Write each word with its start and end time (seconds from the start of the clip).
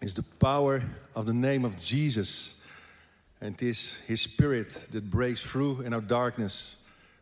is 0.00 0.12
the 0.12 0.24
power 0.38 0.82
of 1.12 1.24
the 1.24 1.32
name 1.32 1.64
of 1.64 1.76
Jesus. 1.76 2.56
And 3.40 3.52
it 3.52 3.62
is 3.62 3.98
His 4.06 4.22
Spirit 4.22 4.86
that 4.90 5.10
breaks 5.10 5.42
through 5.42 5.84
in 5.84 5.92
our 5.92 6.06
darkness 6.06 6.76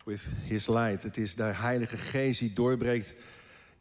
with 0.04 0.21
His 0.43 0.66
light. 0.66 1.02
Het 1.02 1.16
is 1.16 1.34
de 1.34 1.42
Heilige 1.42 1.96
Geest 1.96 2.40
die 2.40 2.52
doorbreekt 2.52 3.14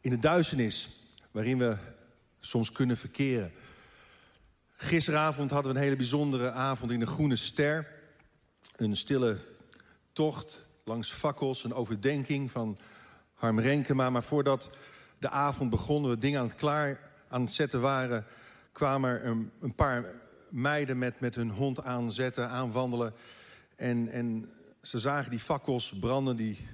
in 0.00 0.10
de 0.10 0.18
duisternis 0.18 0.88
waarin 1.30 1.58
we 1.58 1.76
soms 2.40 2.72
kunnen 2.72 2.96
verkeren. 2.96 3.52
Gisteravond 4.76 5.50
hadden 5.50 5.72
we 5.72 5.78
een 5.78 5.84
hele 5.84 5.96
bijzondere 5.96 6.50
avond 6.50 6.90
in 6.90 7.00
de 7.00 7.06
Groene 7.06 7.36
Ster. 7.36 7.86
Een 8.76 8.96
stille 8.96 9.40
tocht 10.12 10.68
langs 10.84 11.12
fakkels, 11.12 11.64
een 11.64 11.74
overdenking 11.74 12.50
van 12.50 12.78
Harm 13.34 13.60
Renkema. 13.60 14.10
Maar 14.10 14.22
voordat 14.22 14.76
de 15.18 15.28
avond 15.30 15.70
begon, 15.70 16.08
we 16.08 16.18
dingen 16.18 16.40
aan 16.40 16.46
het 16.46 16.56
klaar 16.56 17.00
aan 17.28 17.40
het 17.40 17.52
zetten 17.52 17.80
waren... 17.80 18.26
kwamen 18.74 19.10
er 19.10 19.26
een, 19.26 19.50
een 19.60 19.74
paar 19.74 20.04
meiden 20.48 20.98
met, 20.98 21.20
met 21.20 21.34
hun 21.34 21.50
hond 21.50 21.82
aanzetten, 21.82 22.48
aanwandelen. 22.48 23.14
En, 23.76 24.08
en 24.08 24.50
ze 24.82 24.98
zagen 24.98 25.30
die 25.30 25.38
fakkels 25.38 25.98
branden, 25.98 26.36
die, 26.36 26.66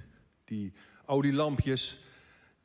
die 0.44 0.72
olielampjes, 1.04 2.04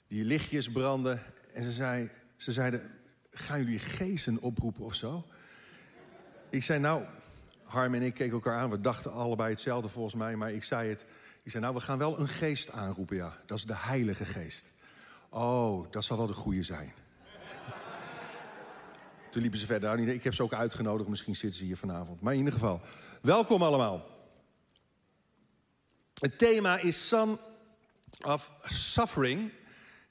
die 0.08 0.24
lichtjes 0.24 0.70
branden. 0.70 1.22
En 1.54 1.64
ze, 1.64 1.72
zei, 1.72 2.10
ze 2.38 2.52
zeiden, 2.52 2.92
gaan 3.32 3.60
jullie 3.64 3.80
geesten 3.80 4.42
oproepen 4.42 4.84
of 4.84 4.96
zo? 4.96 5.26
Ik 6.50 6.64
zei, 6.64 6.80
nou, 6.80 7.04
Harm 7.64 7.94
en 7.94 8.02
ik 8.02 8.14
keken 8.14 8.34
elkaar 8.34 8.60
aan. 8.60 8.70
We 8.70 8.82
dachten 8.82 9.12
allebei 9.12 9.50
hetzelfde 9.50 9.90
volgens 9.90 10.16
mij, 10.16 10.36
maar 10.36 10.52
ik 10.52 10.64
zei 10.64 10.90
het. 10.90 11.06
Ik 11.44 11.52
zei, 11.52 11.64
nou, 11.64 11.76
we 11.76 11.82
gaan 11.82 11.98
wel 11.98 12.20
een 12.20 12.28
geest 12.28 12.72
aanroepen, 12.72 13.16
ja. 13.16 13.38
Dat 13.46 13.58
is 13.58 13.66
de 13.66 13.76
Heilige 13.76 14.26
Geest. 14.26 14.74
Oh, 15.30 15.92
dat 15.92 16.04
zal 16.04 16.18
wel 16.18 16.28
de 16.28 16.34
goede 16.34 16.64
zijn. 16.64 16.94
Toen 19.36 19.44
liepen 19.44 19.62
ze 19.62 19.66
verder. 19.66 19.98
Nou, 19.98 20.10
ik 20.10 20.24
heb 20.24 20.34
ze 20.34 20.44
ook 20.44 20.54
uitgenodigd, 20.54 21.10
misschien 21.10 21.36
zitten 21.36 21.60
ze 21.60 21.66
hier 21.66 21.78
vanavond. 21.78 22.22
Maar 22.22 22.34
in 22.34 22.40
ieder 22.40 22.54
geval, 22.54 22.82
welkom 23.22 23.64
allemaal. 23.64 24.10
Het 26.14 26.38
thema 26.38 26.78
is 26.78 27.08
Son 27.08 27.38
of 28.22 28.52
Suffering. 28.64 29.52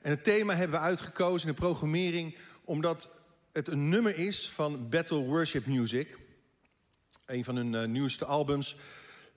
En 0.01 0.11
het 0.11 0.25
thema 0.25 0.55
hebben 0.55 0.81
we 0.81 0.85
uitgekozen 0.87 1.49
in 1.49 1.55
de 1.55 1.61
programmering... 1.61 2.37
omdat 2.65 3.21
het 3.53 3.69
een 3.69 3.89
nummer 3.89 4.19
is 4.19 4.51
van 4.51 4.89
Battle 4.89 5.25
Worship 5.25 5.67
Music. 5.67 6.19
Een 7.27 7.45
van 7.45 7.57
hun 7.57 7.73
uh, 7.73 7.85
nieuwste 7.85 8.25
albums. 8.25 8.77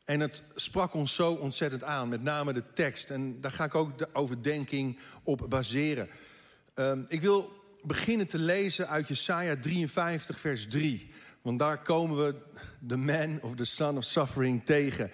En 0.05 0.19
het 0.19 0.41
sprak 0.55 0.93
ons 0.93 1.15
zo 1.15 1.33
ontzettend 1.33 1.83
aan, 1.83 2.09
met 2.09 2.23
name 2.23 2.53
de 2.53 2.73
tekst. 2.73 3.09
En 3.09 3.41
daar 3.41 3.51
ga 3.51 3.63
ik 3.63 3.75
ook 3.75 3.97
de 3.97 4.09
overdenking 4.13 4.99
op 5.23 5.45
baseren. 5.49 6.09
Uh, 6.75 6.91
ik 7.07 7.21
wil 7.21 7.56
beginnen 7.87 8.27
te 8.27 8.39
lezen 8.39 8.87
uit 8.87 9.07
Jesaja 9.07 9.55
53, 9.59 10.39
vers 10.39 10.67
3. 10.67 11.11
Want 11.41 11.59
daar 11.59 11.81
komen 11.81 12.25
we 12.25 12.35
de 12.79 12.97
man 12.97 13.39
of 13.41 13.55
the 13.55 13.65
son 13.65 13.97
of 13.97 14.03
suffering 14.03 14.65
tegen. 14.65 15.11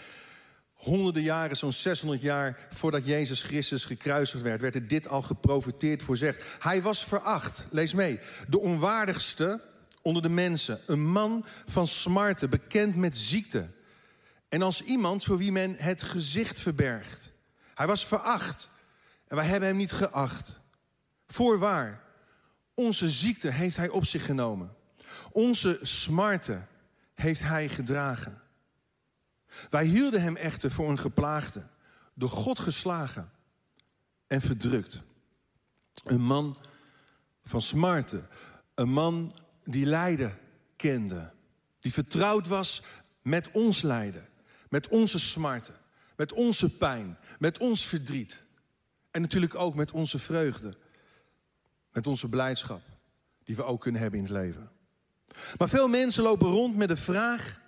Honderden 0.74 1.22
jaren, 1.22 1.58
zo'n 1.58 1.74
600 1.74 2.22
jaar 2.22 2.68
voordat 2.70 3.06
Jezus 3.06 3.44
Christus 3.44 3.86
gekruisigd 3.86 4.44
werd... 4.44 4.62
werd 4.62 4.76
er 4.76 4.88
dit 4.88 5.08
al 5.08 5.22
geprofiteerd 5.22 6.04
voorzegd. 6.04 6.44
Hij 6.60 6.82
was 6.82 7.04
veracht, 7.04 7.66
lees 7.72 7.94
mee, 7.94 8.20
de 8.48 8.60
onwaardigste 8.60 9.62
onder 10.02 10.22
de 10.22 10.30
mensen. 10.30 10.80
Een 10.86 11.06
man 11.06 11.46
van 11.66 11.88
smarten, 11.88 12.50
bekend 12.50 12.96
met 12.96 13.18
ziekte. 13.18 13.68
En 14.50 14.62
als 14.62 14.82
iemand 14.82 15.24
voor 15.24 15.38
wie 15.38 15.52
men 15.52 15.76
het 15.78 16.04
gezicht 16.04 16.60
verbergt. 16.62 17.32
Hij 17.74 17.88
was 17.88 18.06
veracht 18.06 18.70
en 19.28 19.36
wij 19.36 19.46
hebben 19.46 19.70
hem 19.70 19.78
niet 19.78 19.92
geacht. 19.92 20.62
Voorwaar, 21.28 22.03
onze 22.74 23.10
ziekte 23.10 23.50
heeft 23.50 23.78
hij 23.78 23.90
op 23.90 24.06
zich 24.06 24.26
genomen. 24.26 24.76
Onze 25.32 25.80
smarten 25.82 26.68
heeft 27.14 27.42
hij 27.42 27.70
gedragen. 27.70 28.42
Wij 29.70 29.86
hielden 29.86 30.22
hem 30.22 30.36
echter 30.36 30.72
voor 30.72 30.90
een 30.90 31.00
geplaagde, 31.00 31.68
door 32.14 32.30
God 32.30 32.60
geslagen 32.60 33.32
en 34.28 34.42
verdrukt. 34.42 35.00
Een 36.04 36.22
man 36.22 36.58
van 37.44 37.62
smarten, 37.62 38.28
een 38.76 38.90
man 38.90 39.36
die 39.64 39.86
lijden 39.86 40.38
kende, 40.76 41.32
die 41.80 41.94
vertrouwd 41.94 42.48
was 42.48 42.84
met 43.22 43.52
ons 43.52 43.82
lijden, 43.82 44.30
met 44.70 44.88
onze 44.88 45.20
smarten, 45.20 45.76
met 46.16 46.34
onze 46.34 46.78
pijn, 46.78 47.18
met 47.40 47.58
ons 47.58 47.86
verdriet 47.86 48.46
en 49.12 49.22
natuurlijk 49.22 49.56
ook 49.56 49.76
met 49.76 49.92
onze 49.92 50.20
vreugde, 50.20 50.78
met 51.94 52.08
onze 52.08 52.30
blijdschap 52.30 52.82
die 53.44 53.56
we 53.56 53.64
ook 53.64 53.82
kunnen 53.82 54.02
hebben 54.02 54.20
in 54.20 54.26
het 54.26 54.34
leven. 54.34 54.72
Maar 55.58 55.70
veel 55.70 55.88
mensen 55.88 56.24
lopen 56.24 56.48
rond 56.48 56.76
met 56.76 56.88
de 56.88 56.98
vraag: 56.98 57.62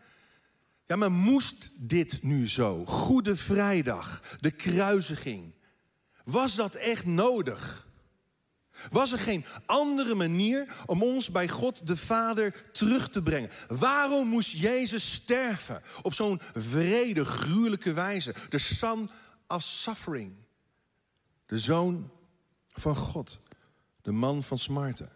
ja, 0.86 0.96
maar 0.96 1.12
moest 1.12 1.70
dit 1.90 2.24
nu 2.24 2.50
zo? 2.50 2.86
Goede 2.86 3.36
Vrijdag, 3.36 4.22
de 4.40 4.52
kruisiging. 4.52 5.54
Was 6.24 6.56
dat 6.56 6.76
echt 6.76 7.06
nodig? 7.06 7.88
Was 8.92 9.12
er 9.12 9.20
geen 9.20 9.46
andere 9.66 10.16
manier 10.16 10.84
om 10.86 11.04
ons 11.04 11.30
bij 11.30 11.50
God 11.50 11.88
de 11.88 11.98
Vader 11.98 12.70
terug 12.72 13.10
te 13.10 13.22
brengen? 13.22 13.50
Waarom 13.68 14.28
moest 14.28 14.52
Jezus 14.52 15.14
sterven 15.14 15.82
op 16.02 16.14
zo'n 16.14 16.42
vrede, 16.54 17.26
gruwelijke 17.26 17.94
wijze? 17.94 18.34
De 18.50 18.58
son 18.58 19.10
of 19.48 19.64
suffering. 19.64 20.34
De 21.46 21.58
zoon 21.58 22.12
van 22.68 22.96
God. 22.96 23.44
De 24.06 24.12
man 24.12 24.44
van 24.44 24.58
smarten. 24.58 25.10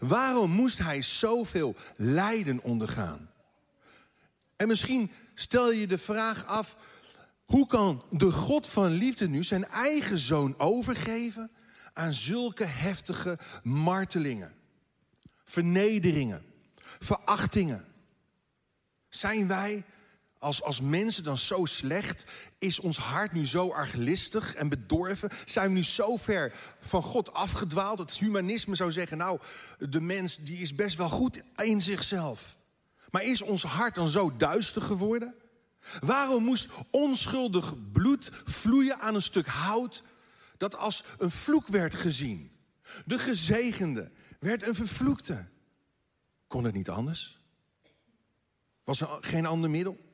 Waarom 0.00 0.50
moest 0.50 0.78
hij 0.78 1.02
zoveel 1.02 1.76
lijden 1.96 2.62
ondergaan? 2.62 3.30
En 4.56 4.68
misschien 4.68 5.10
stel 5.34 5.72
je 5.72 5.86
de 5.86 5.98
vraag 5.98 6.46
af: 6.46 6.76
hoe 7.44 7.66
kan 7.66 8.04
de 8.10 8.32
God 8.32 8.66
van 8.66 8.90
liefde 8.90 9.28
nu 9.28 9.44
zijn 9.44 9.64
eigen 9.64 10.18
zoon 10.18 10.58
overgeven 10.58 11.50
aan 11.92 12.12
zulke 12.12 12.64
heftige 12.64 13.38
martelingen, 13.62 14.54
vernederingen, 15.44 16.44
verachtingen? 16.98 17.84
Zijn 19.08 19.46
wij 19.46 19.84
als, 20.38 20.62
als 20.62 20.80
mensen 20.80 21.24
dan 21.24 21.38
zo 21.38 21.64
slecht? 21.64 22.24
Is 22.58 22.80
ons 22.80 22.96
hart 22.96 23.32
nu 23.32 23.46
zo 23.46 23.70
arglistig 23.70 24.54
en 24.54 24.68
bedorven? 24.68 25.30
Zijn 25.44 25.68
we 25.68 25.74
nu 25.74 25.84
zo 25.84 26.16
ver 26.16 26.52
van 26.80 27.02
God 27.02 27.32
afgedwaald? 27.32 27.98
Het 27.98 28.12
humanisme 28.12 28.74
zou 28.74 28.92
zeggen, 28.92 29.18
nou, 29.18 29.40
de 29.78 30.00
mens 30.00 30.36
die 30.36 30.58
is 30.58 30.74
best 30.74 30.96
wel 30.96 31.08
goed 31.08 31.40
in 31.56 31.80
zichzelf. 31.80 32.56
Maar 33.10 33.22
is 33.22 33.42
ons 33.42 33.62
hart 33.62 33.94
dan 33.94 34.08
zo 34.08 34.36
duister 34.36 34.82
geworden? 34.82 35.34
Waarom 36.00 36.44
moest 36.44 36.72
onschuldig 36.90 37.74
bloed 37.92 38.30
vloeien 38.44 38.98
aan 39.00 39.14
een 39.14 39.22
stuk 39.22 39.46
hout 39.46 40.02
dat 40.56 40.76
als 40.76 41.04
een 41.18 41.30
vloek 41.30 41.66
werd 41.66 41.94
gezien? 41.94 42.52
De 43.04 43.18
gezegende 43.18 44.10
werd 44.38 44.68
een 44.68 44.74
vervloekte. 44.74 45.46
Kon 46.46 46.64
het 46.64 46.74
niet 46.74 46.88
anders? 46.88 47.40
Was 48.84 49.00
er 49.00 49.08
geen 49.20 49.46
ander 49.46 49.70
middel? 49.70 50.07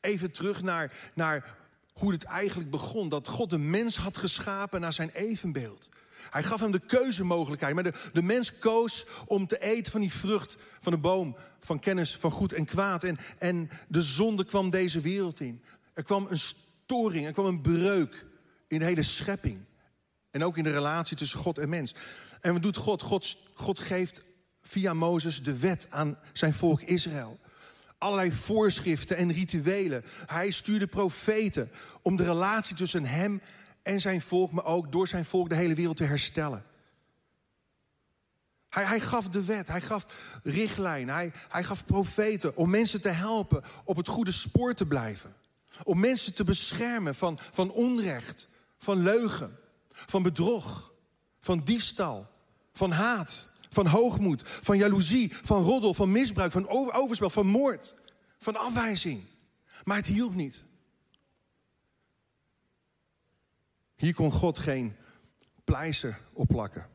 Even 0.00 0.30
terug 0.30 0.62
naar, 0.62 0.92
naar 1.14 1.56
hoe 1.92 2.12
het 2.12 2.24
eigenlijk 2.24 2.70
begon. 2.70 3.08
Dat 3.08 3.28
God 3.28 3.50
de 3.50 3.58
mens 3.58 3.96
had 3.96 4.16
geschapen 4.16 4.80
naar 4.80 4.92
zijn 4.92 5.10
evenbeeld. 5.10 5.88
Hij 6.30 6.42
gaf 6.42 6.60
hem 6.60 6.72
de 6.72 6.86
keuzemogelijkheid. 6.86 7.74
Maar 7.74 7.82
de, 7.82 7.94
de 8.12 8.22
mens 8.22 8.58
koos 8.58 9.06
om 9.26 9.46
te 9.46 9.60
eten 9.60 9.92
van 9.92 10.00
die 10.00 10.12
vrucht 10.12 10.56
van 10.80 10.92
de 10.92 10.98
boom 10.98 11.36
van 11.60 11.78
kennis 11.78 12.16
van 12.16 12.30
goed 12.30 12.52
en 12.52 12.64
kwaad. 12.64 13.04
En, 13.04 13.18
en 13.38 13.70
de 13.88 14.02
zonde 14.02 14.44
kwam 14.44 14.70
deze 14.70 15.00
wereld 15.00 15.40
in. 15.40 15.62
Er 15.94 16.02
kwam 16.02 16.26
een 16.30 16.38
storing, 16.38 17.26
er 17.26 17.32
kwam 17.32 17.46
een 17.46 17.60
breuk 17.60 18.26
in 18.66 18.78
de 18.78 18.84
hele 18.84 19.02
schepping. 19.02 19.58
En 20.30 20.44
ook 20.44 20.56
in 20.56 20.64
de 20.64 20.72
relatie 20.72 21.16
tussen 21.16 21.38
God 21.38 21.58
en 21.58 21.68
mens. 21.68 21.94
En 22.40 22.52
wat 22.52 22.62
doet 22.62 22.76
God? 22.76 23.02
God, 23.02 23.36
God 23.54 23.78
geeft 23.78 24.22
via 24.62 24.94
Mozes 24.94 25.42
de 25.42 25.58
wet 25.58 25.86
aan 25.90 26.18
zijn 26.32 26.54
volk 26.54 26.80
Israël. 26.80 27.38
Allerlei 27.98 28.32
voorschriften 28.32 29.16
en 29.16 29.32
rituelen. 29.32 30.04
Hij 30.26 30.50
stuurde 30.50 30.86
profeten 30.86 31.70
om 32.02 32.16
de 32.16 32.24
relatie 32.24 32.76
tussen 32.76 33.04
hem 33.04 33.42
en 33.82 34.00
zijn 34.00 34.20
volk, 34.20 34.52
maar 34.52 34.64
ook 34.64 34.92
door 34.92 35.08
zijn 35.08 35.24
volk 35.24 35.48
de 35.48 35.54
hele 35.54 35.74
wereld 35.74 35.96
te 35.96 36.04
herstellen. 36.04 36.64
Hij, 38.68 38.84
hij 38.84 39.00
gaf 39.00 39.28
de 39.28 39.44
wet, 39.44 39.68
hij 39.68 39.80
gaf 39.80 40.06
richtlijn, 40.42 41.08
hij, 41.08 41.32
hij 41.48 41.64
gaf 41.64 41.84
profeten 41.84 42.56
om 42.56 42.70
mensen 42.70 43.00
te 43.00 43.08
helpen 43.08 43.64
op 43.84 43.96
het 43.96 44.08
goede 44.08 44.32
spoor 44.32 44.74
te 44.74 44.86
blijven. 44.86 45.34
Om 45.82 46.00
mensen 46.00 46.34
te 46.34 46.44
beschermen 46.44 47.14
van, 47.14 47.38
van 47.52 47.70
onrecht, 47.70 48.48
van 48.78 49.02
leugen, 49.02 49.58
van 49.92 50.22
bedrog, 50.22 50.92
van 51.40 51.64
diefstal, 51.64 52.30
van 52.72 52.90
haat, 52.90 53.48
van 53.78 53.86
hoogmoed, 53.86 54.42
van 54.44 54.78
jaloezie, 54.78 55.32
van 55.42 55.62
roddel, 55.62 55.94
van 55.94 56.12
misbruik, 56.12 56.52
van 56.52 56.68
overspel, 56.92 57.30
van 57.30 57.46
moord, 57.46 57.94
van 58.38 58.56
afwijzing. 58.56 59.22
Maar 59.84 59.96
het 59.96 60.06
hielp 60.06 60.34
niet. 60.34 60.64
Hier 63.96 64.14
kon 64.14 64.32
God 64.32 64.58
geen 64.58 64.96
pleister 65.64 66.20
opplakken. 66.32 66.88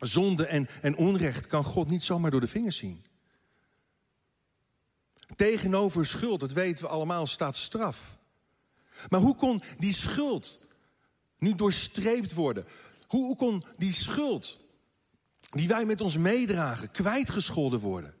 zonde 0.00 0.46
en, 0.46 0.68
en 0.82 0.96
onrecht 0.96 1.46
kan 1.46 1.64
God 1.64 1.88
niet 1.88 2.02
zomaar 2.02 2.30
door 2.30 2.40
de 2.40 2.48
vingers 2.48 2.76
zien. 2.76 3.04
Tegenover 5.36 6.06
schuld, 6.06 6.40
dat 6.40 6.52
weten 6.52 6.84
we 6.84 6.90
allemaal, 6.90 7.26
staat 7.26 7.56
straf. 7.56 8.18
Maar 9.08 9.20
hoe 9.20 9.36
kon 9.36 9.62
die 9.78 9.92
schuld 9.92 10.68
nu 11.38 11.54
doorstreept 11.54 12.32
worden? 12.32 12.66
Hoe, 13.06 13.24
hoe 13.24 13.36
kon 13.36 13.64
die 13.76 13.92
schuld 13.92 14.63
die 15.54 15.68
wij 15.68 15.84
met 15.84 16.00
ons 16.00 16.16
meedragen 16.16 16.90
kwijtgescholden 16.90 17.80
worden? 17.80 18.14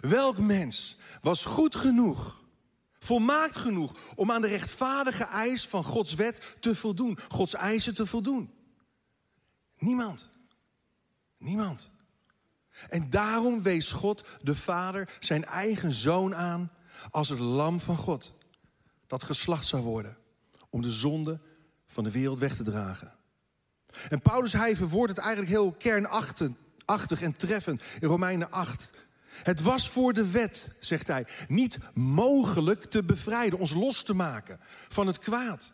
Welk 0.00 0.38
mens 0.38 0.98
was 1.20 1.44
goed 1.44 1.74
genoeg, 1.74 2.44
volmaakt 2.98 3.56
genoeg 3.56 3.92
om 4.14 4.30
aan 4.30 4.40
de 4.40 4.48
rechtvaardige 4.48 5.24
eis 5.24 5.66
van 5.66 5.84
Gods 5.84 6.14
wet 6.14 6.56
te 6.60 6.74
voldoen, 6.74 7.18
Gods 7.28 7.54
eisen 7.54 7.94
te 7.94 8.06
voldoen? 8.06 8.54
Niemand. 9.78 10.28
Niemand. 11.38 11.90
En 12.88 13.10
daarom 13.10 13.62
wees 13.62 13.90
God, 13.90 14.24
de 14.42 14.56
Vader, 14.56 15.16
zijn 15.20 15.44
eigen 15.44 15.92
zoon 15.92 16.34
aan 16.34 16.72
als 17.10 17.28
het 17.28 17.38
lam 17.38 17.80
van 17.80 17.96
God. 17.96 18.32
Dat 19.06 19.24
geslacht 19.24 19.66
zou 19.66 19.82
worden 19.82 20.16
om 20.70 20.82
de 20.82 20.90
zonde 20.90 21.40
van 21.86 22.04
de 22.04 22.10
wereld 22.10 22.38
weg 22.38 22.56
te 22.56 22.62
dragen. 22.62 23.13
En 24.08 24.20
Paulus 24.20 24.52
hij 24.52 24.76
verwoordt 24.76 25.16
het 25.16 25.24
eigenlijk 25.24 25.50
heel 25.50 25.72
kernachtig 25.72 27.22
en 27.22 27.36
treffend 27.36 27.82
in 28.00 28.08
Romeinen 28.08 28.50
8. 28.50 28.92
Het 29.42 29.60
was 29.60 29.88
voor 29.88 30.12
de 30.12 30.30
wet, 30.30 30.76
zegt 30.80 31.06
hij, 31.06 31.26
niet 31.48 31.78
mogelijk 31.94 32.84
te 32.84 33.02
bevrijden, 33.02 33.58
ons 33.58 33.72
los 33.72 34.02
te 34.02 34.14
maken 34.14 34.60
van 34.88 35.06
het 35.06 35.18
kwaad. 35.18 35.72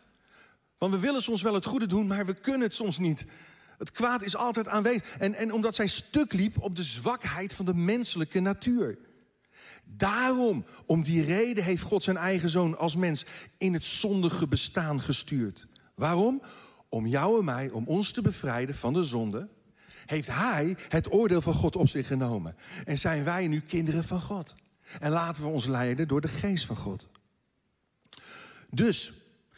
Want 0.77 0.93
we 0.93 0.99
willen 0.99 1.21
soms 1.21 1.41
wel 1.41 1.53
het 1.53 1.65
goede 1.65 1.87
doen, 1.87 2.07
maar 2.07 2.25
we 2.25 2.33
kunnen 2.33 2.61
het 2.61 2.73
soms 2.73 2.97
niet. 2.97 3.25
Het 3.77 3.91
kwaad 3.91 4.21
is 4.21 4.35
altijd 4.35 4.67
aanwezig. 4.67 5.15
En, 5.17 5.33
en 5.33 5.53
omdat 5.53 5.75
zij 5.75 5.87
stuk 5.87 6.33
liep 6.33 6.61
op 6.61 6.75
de 6.75 6.83
zwakheid 6.83 7.53
van 7.53 7.65
de 7.65 7.73
menselijke 7.73 8.39
natuur. 8.39 8.97
Daarom, 9.83 10.65
om 10.85 11.03
die 11.03 11.23
reden, 11.23 11.63
heeft 11.63 11.81
God 11.81 12.03
zijn 12.03 12.17
eigen 12.17 12.49
zoon 12.49 12.77
als 12.77 12.95
mens 12.95 13.25
in 13.57 13.73
het 13.73 13.83
zondige 13.83 14.47
bestaan 14.47 15.01
gestuurd. 15.01 15.67
Waarom? 15.95 16.41
Om 16.93 17.07
jou 17.07 17.39
en 17.39 17.45
mij, 17.45 17.69
om 17.69 17.87
ons 17.87 18.11
te 18.11 18.21
bevrijden 18.21 18.75
van 18.75 18.93
de 18.93 19.03
zonde, 19.03 19.47
heeft 20.05 20.27
Hij 20.27 20.77
het 20.89 21.11
oordeel 21.11 21.41
van 21.41 21.53
God 21.53 21.75
op 21.75 21.89
zich 21.89 22.07
genomen. 22.07 22.55
En 22.85 22.97
zijn 22.97 23.23
wij 23.23 23.47
nu 23.47 23.59
kinderen 23.59 24.03
van 24.03 24.21
God. 24.21 24.55
En 24.99 25.11
laten 25.11 25.43
we 25.43 25.49
ons 25.49 25.65
leiden 25.65 26.07
door 26.07 26.21
de 26.21 26.27
geest 26.27 26.65
van 26.65 26.75
God. 26.75 27.07
Dus, 28.69 29.13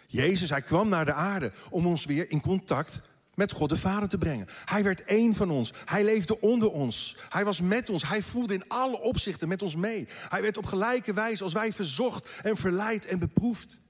Jezus, 0.07 0.49
Hij 0.49 0.61
kwam 0.61 0.89
naar 0.89 1.05
de 1.05 1.13
aarde 1.13 1.51
om 1.69 1.87
ons 1.87 2.05
weer 2.05 2.31
in 2.31 2.41
contact 2.41 3.01
met 3.33 3.51
God 3.51 3.69
de 3.69 3.77
Vader 3.77 4.09
te 4.09 4.17
brengen. 4.17 4.47
Hij 4.65 4.83
werd 4.83 5.03
één 5.03 5.35
van 5.35 5.49
ons. 5.49 5.73
Hij 5.85 6.03
leefde 6.03 6.41
onder 6.41 6.71
ons. 6.71 7.17
Hij 7.29 7.45
was 7.45 7.61
met 7.61 7.89
ons. 7.89 8.07
Hij 8.07 8.21
voelde 8.21 8.53
in 8.53 8.67
alle 8.67 8.99
opzichten 8.99 9.47
met 9.47 9.61
ons 9.61 9.75
mee. 9.75 10.07
Hij 10.29 10.41
werd 10.41 10.57
op 10.57 10.65
gelijke 10.65 11.13
wijze 11.13 11.43
als 11.43 11.53
wij 11.53 11.73
verzocht 11.73 12.29
en 12.41 12.57
verleid 12.57 13.05
en 13.05 13.19
beproefd. 13.19 13.81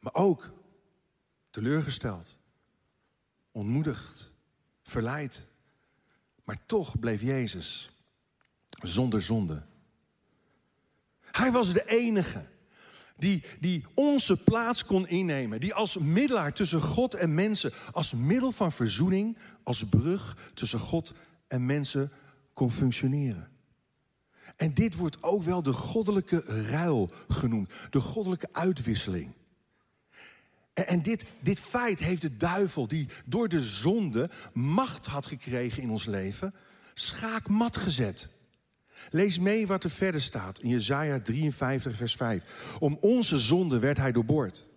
Maar 0.00 0.14
ook 0.14 0.50
teleurgesteld, 1.50 2.38
ontmoedigd, 3.56 4.32
verleid. 4.82 5.46
Maar 6.44 6.58
toch 6.66 6.98
bleef 6.98 7.22
Jezus 7.22 7.90
zonder 8.70 9.22
zonde. 9.22 9.62
Hij 11.20 11.52
was 11.52 11.72
de 11.72 11.84
enige 11.86 12.46
die, 13.16 13.44
die 13.60 13.84
onze 13.94 14.42
plaats 14.42 14.84
kon 14.84 15.08
innemen. 15.08 15.60
Die 15.60 15.74
als 15.74 15.96
middelaar 15.96 16.52
tussen 16.52 16.80
God 16.80 17.14
en 17.14 17.34
mensen, 17.34 17.72
als 17.92 18.12
middel 18.12 18.52
van 18.52 18.72
verzoening, 18.72 19.38
als 19.62 19.84
brug 19.88 20.50
tussen 20.54 20.78
God 20.78 21.14
en 21.46 21.66
mensen 21.66 22.12
kon 22.52 22.70
functioneren. 22.70 23.48
En 24.56 24.74
dit 24.74 24.94
wordt 24.94 25.22
ook 25.22 25.42
wel 25.42 25.62
de 25.62 25.72
goddelijke 25.72 26.38
ruil 26.46 27.10
genoemd, 27.28 27.70
de 27.90 28.00
goddelijke 28.00 28.48
uitwisseling. 28.52 29.34
En, 30.84 31.02
dit, 31.02 31.24
dit 31.40 31.60
feit 31.60 31.98
heeft 31.98 32.20
de 32.20 32.36
duivel, 32.36 32.88
die 32.88 33.08
door 33.24 33.48
de 33.48 33.62
zonde 33.62 34.30
macht 34.52 35.06
had 35.06 35.26
gekregen 35.26 35.82
in 35.82 35.90
ons 35.90 36.04
leven, 36.04 36.54
schaakmat 36.94 37.76
gezet. 37.76 38.28
Lees 39.10 39.38
mee 39.38 39.66
wat 39.66 39.84
er 39.84 39.90
verder 39.90 40.20
staat 40.20 40.58
in 40.58 40.68
Jesaja 40.68 41.20
53, 41.20 41.96
vers 41.96 42.16
5. 42.16 42.44
Om 42.78 42.98
onze 43.00 43.38
zonde 43.38 43.78
werd 43.78 43.96
hij 43.96 44.12
doorboord. 44.12 44.68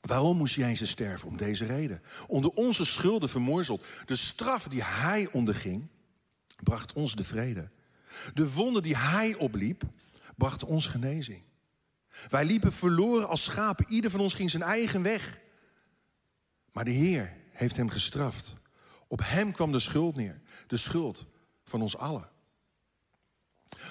Waarom 0.00 0.36
moest 0.36 0.54
Jezus 0.54 0.90
sterven? 0.90 1.28
Om 1.28 1.36
deze 1.36 1.64
reden. 1.64 2.02
Onder 2.26 2.50
onze 2.50 2.84
schulden 2.84 3.28
vermorzeld. 3.28 3.84
De 4.06 4.16
straf 4.16 4.68
die 4.68 4.84
hij 4.84 5.28
onderging, 5.32 5.86
bracht 6.62 6.92
ons 6.92 7.14
de 7.14 7.24
vrede. 7.24 7.70
De 8.34 8.52
wonden 8.52 8.82
die 8.82 8.96
hij 8.96 9.34
opliep, 9.34 9.82
bracht 10.36 10.64
ons 10.64 10.86
genezing. 10.86 11.42
Wij 12.28 12.44
liepen 12.44 12.72
verloren 12.72 13.28
als 13.28 13.44
schapen. 13.44 13.86
Ieder 13.88 14.10
van 14.10 14.20
ons 14.20 14.34
ging 14.34 14.50
zijn 14.50 14.62
eigen 14.62 15.02
weg. 15.02 15.38
Maar 16.72 16.84
de 16.84 16.90
Heer 16.90 17.32
heeft 17.50 17.76
hem 17.76 17.88
gestraft. 17.88 18.54
Op 19.06 19.20
hem 19.24 19.52
kwam 19.52 19.72
de 19.72 19.78
schuld 19.78 20.16
neer. 20.16 20.40
De 20.66 20.76
schuld 20.76 21.24
van 21.64 21.82
ons 21.82 21.96
allen. 21.96 22.28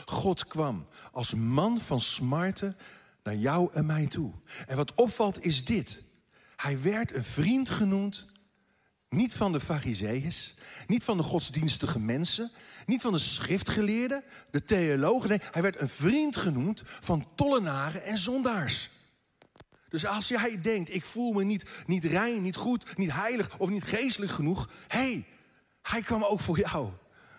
God 0.05 0.45
kwam 0.45 0.87
als 1.11 1.33
man 1.33 1.79
van 1.79 2.01
smarten 2.01 2.77
naar 3.23 3.35
jou 3.35 3.73
en 3.73 3.85
mij 3.85 4.07
toe. 4.07 4.33
En 4.67 4.75
wat 4.75 4.93
opvalt 4.93 5.43
is 5.43 5.65
dit. 5.65 6.03
Hij 6.55 6.81
werd 6.81 7.15
een 7.15 7.23
vriend 7.23 7.69
genoemd, 7.69 8.31
niet 9.09 9.35
van 9.35 9.51
de 9.51 9.59
fariseeërs, 9.59 10.53
niet 10.87 11.03
van 11.03 11.17
de 11.17 11.23
godsdienstige 11.23 11.99
mensen, 11.99 12.51
niet 12.87 13.01
van 13.01 13.11
de 13.11 13.19
schriftgeleerden, 13.19 14.23
de 14.51 14.63
theologen. 14.63 15.29
Nee, 15.29 15.41
hij 15.51 15.61
werd 15.61 15.81
een 15.81 15.89
vriend 15.89 16.35
genoemd 16.35 16.83
van 16.85 17.27
tollenaren 17.35 18.03
en 18.03 18.17
zondaars. 18.17 18.89
Dus 19.89 20.05
als 20.05 20.27
jij 20.27 20.61
denkt, 20.61 20.93
ik 20.93 21.05
voel 21.05 21.33
me 21.33 21.43
niet, 21.43 21.65
niet 21.85 22.03
rein, 22.03 22.41
niet 22.41 22.55
goed, 22.55 22.97
niet 22.97 23.11
heilig 23.11 23.57
of 23.57 23.69
niet 23.69 23.83
geestelijk 23.83 24.31
genoeg. 24.31 24.69
Hé, 24.87 24.99
hey, 24.99 25.25
hij 25.81 26.01
kwam 26.01 26.23
ook 26.23 26.39
voor 26.39 26.59
jou. 26.59 26.89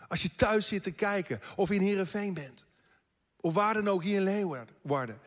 Als 0.08 0.22
je 0.22 0.34
thuis 0.34 0.66
zit 0.66 0.82
te 0.82 0.90
kijken 0.90 1.40
of 1.56 1.70
in 1.70 1.80
Heerenveen 1.80 2.34
bent. 2.34 2.66
Of 3.40 3.54
waar 3.54 3.74
dan 3.74 3.88
ook 3.88 4.02
hier 4.02 4.16
in 4.16 4.22
Leeuwarden. 4.22 5.18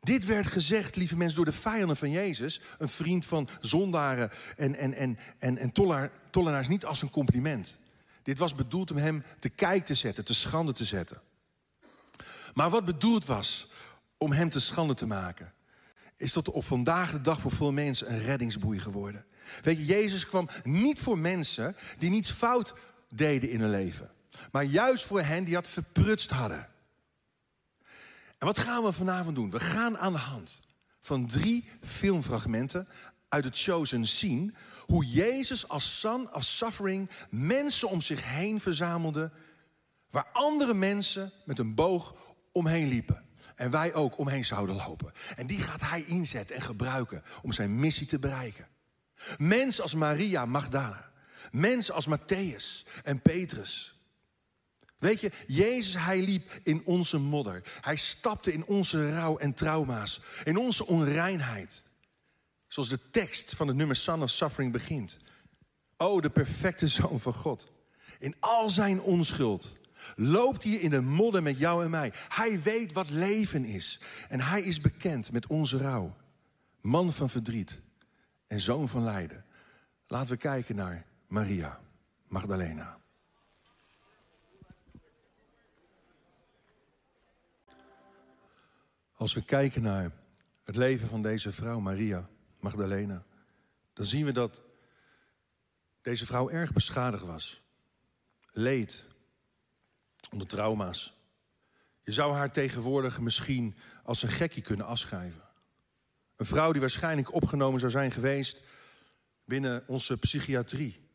Dit 0.00 0.24
werd 0.24 0.46
gezegd, 0.46 0.96
lieve 0.96 1.16
mensen, 1.16 1.36
door 1.36 1.44
de 1.44 1.52
vijanden 1.52 1.96
van 1.96 2.10
Jezus. 2.10 2.60
Een 2.78 2.88
vriend 2.88 3.24
van 3.24 3.48
zondaren 3.60 4.30
en, 4.56 4.74
en, 4.74 4.94
en, 4.94 5.18
en, 5.38 5.58
en 5.58 5.72
tollenaars 6.30 6.68
niet 6.68 6.84
als 6.84 7.02
een 7.02 7.10
compliment. 7.10 7.81
Dit 8.22 8.38
was 8.38 8.54
bedoeld 8.54 8.90
om 8.90 8.96
hem 8.96 9.24
te 9.38 9.48
kijk 9.48 9.84
te 9.84 9.94
zetten, 9.94 10.24
te 10.24 10.34
schande 10.34 10.72
te 10.72 10.84
zetten. 10.84 11.20
Maar 12.54 12.70
wat 12.70 12.84
bedoeld 12.84 13.26
was 13.26 13.70
om 14.16 14.32
hem 14.32 14.50
te 14.50 14.60
schande 14.60 14.94
te 14.94 15.06
maken, 15.06 15.52
is 16.16 16.32
tot 16.32 16.48
op 16.48 16.64
vandaag 16.64 17.10
de 17.12 17.20
dag 17.20 17.40
voor 17.40 17.52
veel 17.52 17.72
mensen 17.72 18.12
een 18.12 18.22
reddingsboei 18.22 18.78
geworden. 18.78 19.24
Weet 19.62 19.78
je, 19.78 19.84
Jezus 19.84 20.26
kwam 20.26 20.48
niet 20.64 21.00
voor 21.00 21.18
mensen 21.18 21.76
die 21.98 22.10
niets 22.10 22.30
fout 22.30 22.74
deden 23.08 23.50
in 23.50 23.60
hun 23.60 23.70
leven. 23.70 24.10
Maar 24.52 24.64
juist 24.64 25.04
voor 25.04 25.20
hen 25.20 25.44
die 25.44 25.56
het 25.56 25.68
verprutst 25.68 26.30
hadden. 26.30 26.68
En 28.38 28.46
wat 28.46 28.58
gaan 28.58 28.82
we 28.82 28.92
vanavond 28.92 29.36
doen? 29.36 29.50
We 29.50 29.60
gaan 29.60 29.98
aan 29.98 30.12
de 30.12 30.18
hand 30.18 30.60
van 31.00 31.26
drie 31.26 31.68
filmfragmenten 31.82 32.88
uit 33.28 33.44
het 33.44 33.58
Chosen 33.58 34.06
zien 34.06 34.54
hoe 34.86 35.06
Jezus 35.06 35.68
als 35.68 35.98
son 36.00 36.34
of 36.34 36.44
suffering 36.44 37.10
mensen 37.30 37.88
om 37.88 38.00
zich 38.00 38.24
heen 38.24 38.60
verzamelde, 38.60 39.30
waar 40.10 40.26
andere 40.32 40.74
mensen 40.74 41.32
met 41.44 41.58
een 41.58 41.74
boog 41.74 42.14
omheen 42.52 42.88
liepen. 42.88 43.24
En 43.54 43.70
wij 43.70 43.94
ook 43.94 44.18
omheen 44.18 44.44
zouden 44.44 44.76
lopen. 44.76 45.12
En 45.36 45.46
die 45.46 45.60
gaat 45.60 45.80
hij 45.80 46.04
inzetten 46.06 46.56
en 46.56 46.62
gebruiken 46.62 47.22
om 47.42 47.52
zijn 47.52 47.80
missie 47.80 48.06
te 48.06 48.18
bereiken. 48.18 48.68
Mensen 49.38 49.82
als 49.82 49.94
Maria 49.94 50.46
Magdala. 50.46 51.10
Mensen 51.50 51.94
als 51.94 52.08
Matthäus 52.08 52.88
en 53.02 53.20
Petrus. 53.20 54.00
Weet 54.98 55.20
je, 55.20 55.32
Jezus, 55.46 55.96
hij 55.96 56.20
liep 56.20 56.60
in 56.62 56.82
onze 56.84 57.18
modder. 57.18 57.62
Hij 57.80 57.96
stapte 57.96 58.52
in 58.52 58.64
onze 58.64 59.12
rouw 59.12 59.38
en 59.38 59.54
trauma's. 59.54 60.20
In 60.44 60.56
onze 60.56 60.86
onreinheid. 60.86 61.82
Zoals 62.72 62.88
de 62.88 63.10
tekst 63.10 63.54
van 63.54 63.68
het 63.68 63.76
nummer 63.76 63.96
Son 63.96 64.22
of 64.22 64.30
Suffering 64.30 64.72
begint. 64.72 65.18
Oh, 65.96 66.22
de 66.22 66.30
perfecte 66.30 66.88
Zoon 66.88 67.20
van 67.20 67.32
God. 67.32 67.72
In 68.18 68.34
al 68.40 68.70
zijn 68.70 69.00
onschuld 69.00 69.80
loopt 70.16 70.62
hij 70.62 70.72
in 70.72 70.90
de 70.90 71.00
modder 71.00 71.42
met 71.42 71.58
jou 71.58 71.84
en 71.84 71.90
mij. 71.90 72.12
Hij 72.28 72.62
weet 72.62 72.92
wat 72.92 73.10
leven 73.10 73.64
is. 73.64 74.00
En 74.28 74.40
hij 74.40 74.62
is 74.62 74.80
bekend 74.80 75.32
met 75.32 75.46
onze 75.46 75.76
rouw. 75.76 76.16
Man 76.80 77.12
van 77.12 77.30
verdriet 77.30 77.80
en 78.46 78.60
zoon 78.60 78.88
van 78.88 79.02
lijden. 79.02 79.44
Laten 80.06 80.32
we 80.32 80.38
kijken 80.38 80.76
naar 80.76 81.04
Maria 81.26 81.80
Magdalena. 82.28 82.98
Als 89.16 89.34
we 89.34 89.44
kijken 89.44 89.82
naar 89.82 90.10
het 90.64 90.76
leven 90.76 91.08
van 91.08 91.22
deze 91.22 91.52
vrouw, 91.52 91.80
Maria 91.80 92.30
Magdalena, 92.62 93.24
dan 93.92 94.04
zien 94.06 94.24
we 94.24 94.32
dat 94.32 94.62
deze 96.00 96.26
vrouw 96.26 96.50
erg 96.50 96.72
beschadigd 96.72 97.24
was. 97.24 97.62
Leed 98.50 99.04
onder 100.30 100.46
trauma's. 100.46 101.16
Je 102.02 102.12
zou 102.12 102.34
haar 102.34 102.52
tegenwoordig 102.52 103.20
misschien 103.20 103.76
als 104.02 104.22
een 104.22 104.28
gekkie 104.28 104.62
kunnen 104.62 104.86
afschrijven. 104.86 105.42
Een 106.36 106.46
vrouw 106.46 106.72
die 106.72 106.80
waarschijnlijk 106.80 107.34
opgenomen 107.34 107.80
zou 107.80 107.92
zijn 107.92 108.10
geweest 108.10 108.62
binnen 109.44 109.84
onze 109.86 110.18
psychiatrie. 110.18 111.10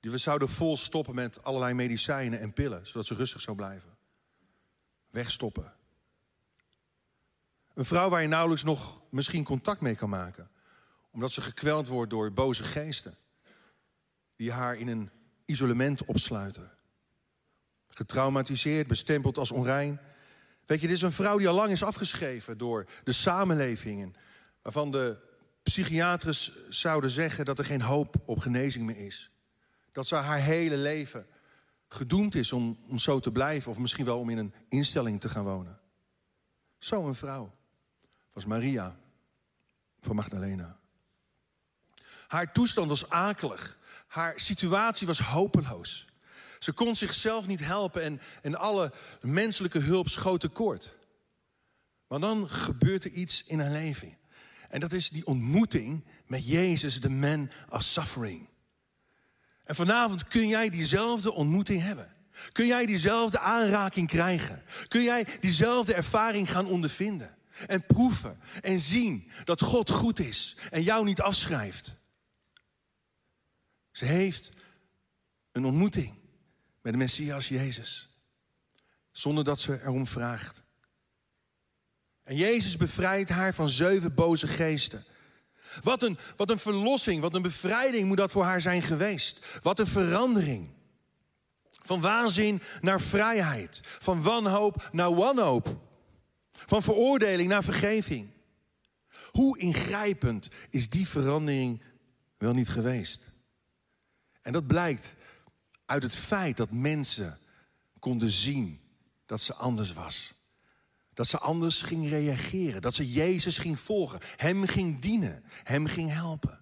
Die 0.00 0.10
we 0.10 0.18
zouden 0.18 0.48
vol 0.48 0.76
stoppen 0.76 1.14
met 1.14 1.44
allerlei 1.44 1.74
medicijnen 1.74 2.40
en 2.40 2.52
pillen, 2.52 2.86
zodat 2.86 3.06
ze 3.06 3.14
rustig 3.14 3.40
zou 3.40 3.56
blijven. 3.56 3.96
Wegstoppen. 5.10 5.72
Een 7.74 7.84
vrouw 7.84 8.08
waar 8.08 8.22
je 8.22 8.28
nauwelijks 8.28 8.64
nog 8.64 9.02
misschien 9.10 9.44
contact 9.44 9.80
mee 9.80 9.94
kan 9.94 10.08
maken, 10.08 10.50
omdat 11.10 11.32
ze 11.32 11.40
gekweld 11.40 11.86
wordt 11.86 12.10
door 12.10 12.32
boze 12.32 12.62
geesten, 12.62 13.16
die 14.36 14.52
haar 14.52 14.76
in 14.76 14.88
een 14.88 15.10
isolement 15.44 16.04
opsluiten. 16.04 16.70
Getraumatiseerd, 17.88 18.86
bestempeld 18.86 19.38
als 19.38 19.50
onrein. 19.50 20.00
Weet 20.66 20.80
je, 20.80 20.86
dit 20.86 20.96
is 20.96 21.02
een 21.02 21.12
vrouw 21.12 21.38
die 21.38 21.48
al 21.48 21.54
lang 21.54 21.70
is 21.70 21.82
afgeschreven 21.82 22.58
door 22.58 22.86
de 23.04 23.12
samenleving. 23.12 24.16
Waarvan 24.62 24.90
de 24.90 25.16
psychiaters 25.62 26.68
zouden 26.68 27.10
zeggen 27.10 27.44
dat 27.44 27.58
er 27.58 27.64
geen 27.64 27.82
hoop 27.82 28.16
op 28.24 28.38
genezing 28.38 28.86
meer 28.86 28.96
is. 28.96 29.30
Dat 29.92 30.06
ze 30.06 30.14
haar 30.14 30.40
hele 30.40 30.76
leven 30.76 31.26
gedoemd 31.88 32.34
is 32.34 32.52
om, 32.52 32.78
om 32.88 32.98
zo 32.98 33.20
te 33.20 33.32
blijven. 33.32 33.70
Of 33.70 33.78
misschien 33.78 34.04
wel 34.04 34.18
om 34.18 34.30
in 34.30 34.38
een 34.38 34.54
instelling 34.68 35.20
te 35.20 35.28
gaan 35.28 35.44
wonen. 35.44 35.80
Zo'n 36.78 37.14
vrouw 37.14 37.54
was 38.32 38.44
Maria 38.44 38.96
van 40.00 40.16
Magdalena. 40.16 40.77
Haar 42.28 42.52
toestand 42.52 42.88
was 42.88 43.10
akelig. 43.10 43.78
Haar 44.06 44.32
situatie 44.36 45.06
was 45.06 45.18
hopeloos. 45.18 46.06
Ze 46.58 46.72
kon 46.72 46.96
zichzelf 46.96 47.46
niet 47.46 47.60
helpen 47.60 48.02
en, 48.02 48.20
en 48.42 48.54
alle 48.54 48.92
menselijke 49.20 49.78
hulp 49.78 50.08
schoot 50.08 50.40
tekort. 50.40 50.96
Maar 52.08 52.20
dan 52.20 52.50
gebeurt 52.50 53.04
er 53.04 53.10
iets 53.10 53.44
in 53.44 53.60
haar 53.60 53.70
leven. 53.70 54.16
En 54.68 54.80
dat 54.80 54.92
is 54.92 55.10
die 55.10 55.26
ontmoeting 55.26 56.04
met 56.26 56.46
Jezus, 56.46 57.00
de 57.00 57.10
man 57.10 57.50
of 57.70 57.82
suffering. 57.82 58.48
En 59.64 59.74
vanavond 59.74 60.28
kun 60.28 60.48
jij 60.48 60.70
diezelfde 60.70 61.32
ontmoeting 61.32 61.82
hebben. 61.82 62.12
Kun 62.52 62.66
jij 62.66 62.86
diezelfde 62.86 63.38
aanraking 63.38 64.08
krijgen? 64.08 64.62
Kun 64.88 65.02
jij 65.02 65.26
diezelfde 65.40 65.94
ervaring 65.94 66.50
gaan 66.50 66.66
ondervinden? 66.66 67.36
En 67.66 67.86
proeven 67.86 68.40
en 68.60 68.80
zien 68.80 69.30
dat 69.44 69.62
God 69.62 69.90
goed 69.90 70.18
is 70.18 70.56
en 70.70 70.82
jou 70.82 71.04
niet 71.04 71.20
afschrijft. 71.20 71.97
Ze 73.98 74.04
heeft 74.04 74.50
een 75.52 75.64
ontmoeting 75.64 76.14
met 76.82 76.92
de 76.92 76.98
Messias 76.98 77.48
Jezus. 77.48 78.08
Zonder 79.10 79.44
dat 79.44 79.60
ze 79.60 79.80
erom 79.82 80.06
vraagt. 80.06 80.62
En 82.22 82.36
Jezus 82.36 82.76
bevrijdt 82.76 83.30
haar 83.30 83.54
van 83.54 83.68
zeven 83.68 84.14
boze 84.14 84.46
geesten. 84.46 85.04
Wat 85.82 86.02
een, 86.02 86.18
wat 86.36 86.50
een 86.50 86.58
verlossing, 86.58 87.20
wat 87.20 87.34
een 87.34 87.42
bevrijding 87.42 88.08
moet 88.08 88.16
dat 88.16 88.30
voor 88.30 88.44
haar 88.44 88.60
zijn 88.60 88.82
geweest. 88.82 89.58
Wat 89.62 89.78
een 89.78 89.86
verandering. 89.86 90.68
Van 91.70 92.00
waanzin 92.00 92.62
naar 92.80 93.00
vrijheid. 93.00 93.80
Van 93.82 94.22
wanhoop 94.22 94.88
naar 94.92 95.14
wanhoop. 95.14 95.76
Van 96.52 96.82
veroordeling 96.82 97.48
naar 97.48 97.64
vergeving. 97.64 98.30
Hoe 99.30 99.58
ingrijpend 99.58 100.48
is 100.70 100.88
die 100.88 101.08
verandering 101.08 101.82
wel 102.36 102.52
niet 102.52 102.68
geweest? 102.68 103.36
En 104.48 104.54
dat 104.54 104.66
blijkt 104.66 105.14
uit 105.84 106.02
het 106.02 106.14
feit 106.14 106.56
dat 106.56 106.70
mensen 106.70 107.38
konden 107.98 108.30
zien 108.30 108.80
dat 109.26 109.40
ze 109.40 109.54
anders 109.54 109.92
was. 109.92 110.34
Dat 111.14 111.26
ze 111.26 111.38
anders 111.38 111.82
ging 111.82 112.08
reageren. 112.08 112.80
Dat 112.80 112.94
ze 112.94 113.10
Jezus 113.10 113.58
ging 113.58 113.80
volgen. 113.80 114.20
Hem 114.36 114.66
ging 114.66 114.98
dienen. 114.98 115.44
Hem 115.48 115.86
ging 115.86 116.10
helpen. 116.10 116.60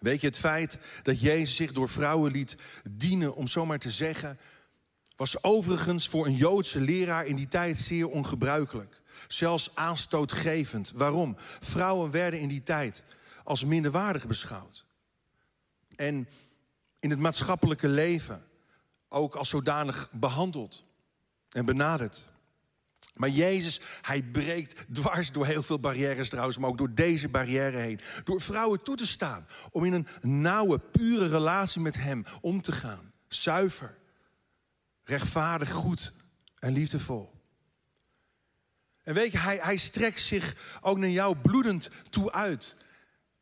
Weet 0.00 0.20
je, 0.20 0.26
het 0.26 0.38
feit 0.38 0.78
dat 1.02 1.20
Jezus 1.20 1.56
zich 1.56 1.72
door 1.72 1.88
vrouwen 1.88 2.32
liet 2.32 2.56
dienen, 2.90 3.34
om 3.34 3.46
zomaar 3.46 3.78
te 3.78 3.90
zeggen, 3.90 4.38
was 5.16 5.42
overigens 5.42 6.08
voor 6.08 6.26
een 6.26 6.36
Joodse 6.36 6.80
leraar 6.80 7.26
in 7.26 7.36
die 7.36 7.48
tijd 7.48 7.78
zeer 7.78 8.08
ongebruikelijk. 8.08 9.02
Zelfs 9.28 9.74
aanstootgevend. 9.74 10.92
Waarom? 10.94 11.36
Vrouwen 11.60 12.10
werden 12.10 12.40
in 12.40 12.48
die 12.48 12.62
tijd 12.62 13.04
als 13.42 13.64
minderwaardig 13.64 14.26
beschouwd. 14.26 14.84
En 15.96 16.28
in 16.98 17.10
het 17.10 17.18
maatschappelijke 17.18 17.88
leven 17.88 18.44
ook 19.08 19.34
als 19.34 19.48
zodanig 19.48 20.08
behandeld 20.12 20.84
en 21.48 21.64
benaderd. 21.64 22.32
Maar 23.14 23.28
Jezus, 23.28 23.80
hij 24.02 24.22
breekt 24.22 24.84
dwars 24.92 25.32
door 25.32 25.46
heel 25.46 25.62
veel 25.62 25.78
barrières 25.78 26.28
trouwens, 26.28 26.58
maar 26.58 26.70
ook 26.70 26.78
door 26.78 26.94
deze 26.94 27.28
barrière 27.28 27.76
heen. 27.76 28.00
Door 28.24 28.40
vrouwen 28.40 28.82
toe 28.82 28.96
te 28.96 29.06
staan, 29.06 29.46
om 29.70 29.84
in 29.84 29.92
een 29.92 30.06
nauwe, 30.40 30.78
pure 30.78 31.28
relatie 31.28 31.80
met 31.80 31.94
Hem 31.96 32.24
om 32.40 32.60
te 32.60 32.72
gaan. 32.72 33.12
Zuiver, 33.28 33.96
rechtvaardig, 35.04 35.72
goed 35.72 36.12
en 36.58 36.72
liefdevol. 36.72 37.32
En 39.02 39.14
weet 39.14 39.32
je, 39.32 39.38
hij, 39.38 39.58
hij 39.62 39.76
strekt 39.76 40.20
zich 40.20 40.78
ook 40.80 40.98
naar 40.98 41.08
jou 41.08 41.36
bloedend 41.36 41.90
toe 42.10 42.32
uit. 42.32 42.76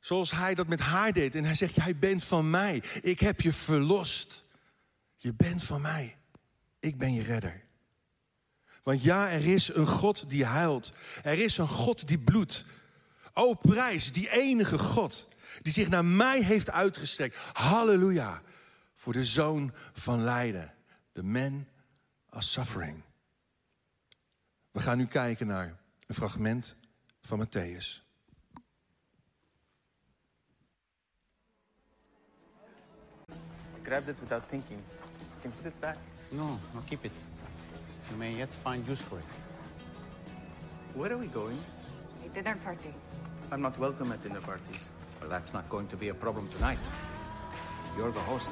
Zoals 0.02 0.30
hij 0.30 0.54
dat 0.54 0.66
met 0.66 0.80
haar 0.80 1.12
deed. 1.12 1.35
En 1.35 1.44
hij 1.44 1.54
zegt, 1.54 1.75
jij 1.75 1.97
bent 1.97 2.25
van 2.25 2.50
mij. 2.50 2.82
Ik 3.02 3.21
heb 3.21 3.40
je 3.40 3.52
verlost. 3.52 4.44
Je 5.16 5.35
bent 5.35 5.62
van 5.64 5.80
mij. 5.80 6.16
Ik 6.78 6.99
ben 6.99 7.14
je 7.14 7.23
redder. 7.23 7.62
Want 8.82 9.02
ja, 9.02 9.30
er 9.30 9.44
is 9.44 9.75
een 9.75 9.87
God 9.87 10.30
die 10.30 10.44
huilt. 10.44 10.92
Er 11.23 11.38
is 11.38 11.59
een 11.59 11.68
God 11.68 12.09
die 12.09 12.18
bloedt. 12.18 12.64
O 13.32 13.54
prijs, 13.54 14.12
die 14.12 14.30
enige 14.30 14.78
God 14.78 15.28
die 15.62 15.73
zich 15.73 15.88
naar 15.88 16.04
mij 16.04 16.42
heeft 16.42 16.71
uitgestrekt. 16.71 17.37
Halleluja. 17.52 18.42
Voor 18.94 19.12
de 19.12 19.25
zoon 19.25 19.73
van 19.92 20.23
lijden. 20.23 20.75
De 21.12 21.23
man 21.23 21.66
of 22.30 22.42
suffering. 22.42 23.02
We 24.71 24.80
gaan 24.80 24.99
nu 24.99 25.06
kijken 25.06 25.47
naar 25.47 25.76
een 26.06 26.14
fragment 26.14 26.76
van 27.21 27.47
Matthäus. 27.47 28.12
Grabbed 33.92 34.08
it 34.08 34.20
without 34.22 34.44
thinking. 34.49 34.78
You 34.78 35.40
can 35.42 35.52
put 35.52 35.66
it 35.66 35.78
back. 35.78 35.99
No, 36.30 36.46
no, 36.75 36.80
keep 36.88 37.04
it. 37.04 37.12
You 38.11 38.16
may 38.16 38.32
yet 38.32 38.49
find 38.64 38.88
use 38.88 39.02
for 39.02 39.18
it. 39.18 39.32
Where 40.96 41.12
are 41.12 41.18
we 41.18 41.26
going? 41.26 41.58
A 42.25 42.28
dinner 42.34 42.56
party. 42.64 42.94
I'm 43.50 43.61
not 43.61 43.78
welcome 43.78 44.11
at 44.12 44.22
dinner 44.22 44.40
parties. 44.40 44.88
Well, 45.20 45.28
that's 45.28 45.52
not 45.52 45.68
going 45.68 45.88
to 45.88 45.96
be 45.96 46.08
a 46.08 46.14
problem 46.14 46.49
tonight. 46.56 46.78
You're 47.99 48.12
the 48.12 48.20
host. 48.20 48.49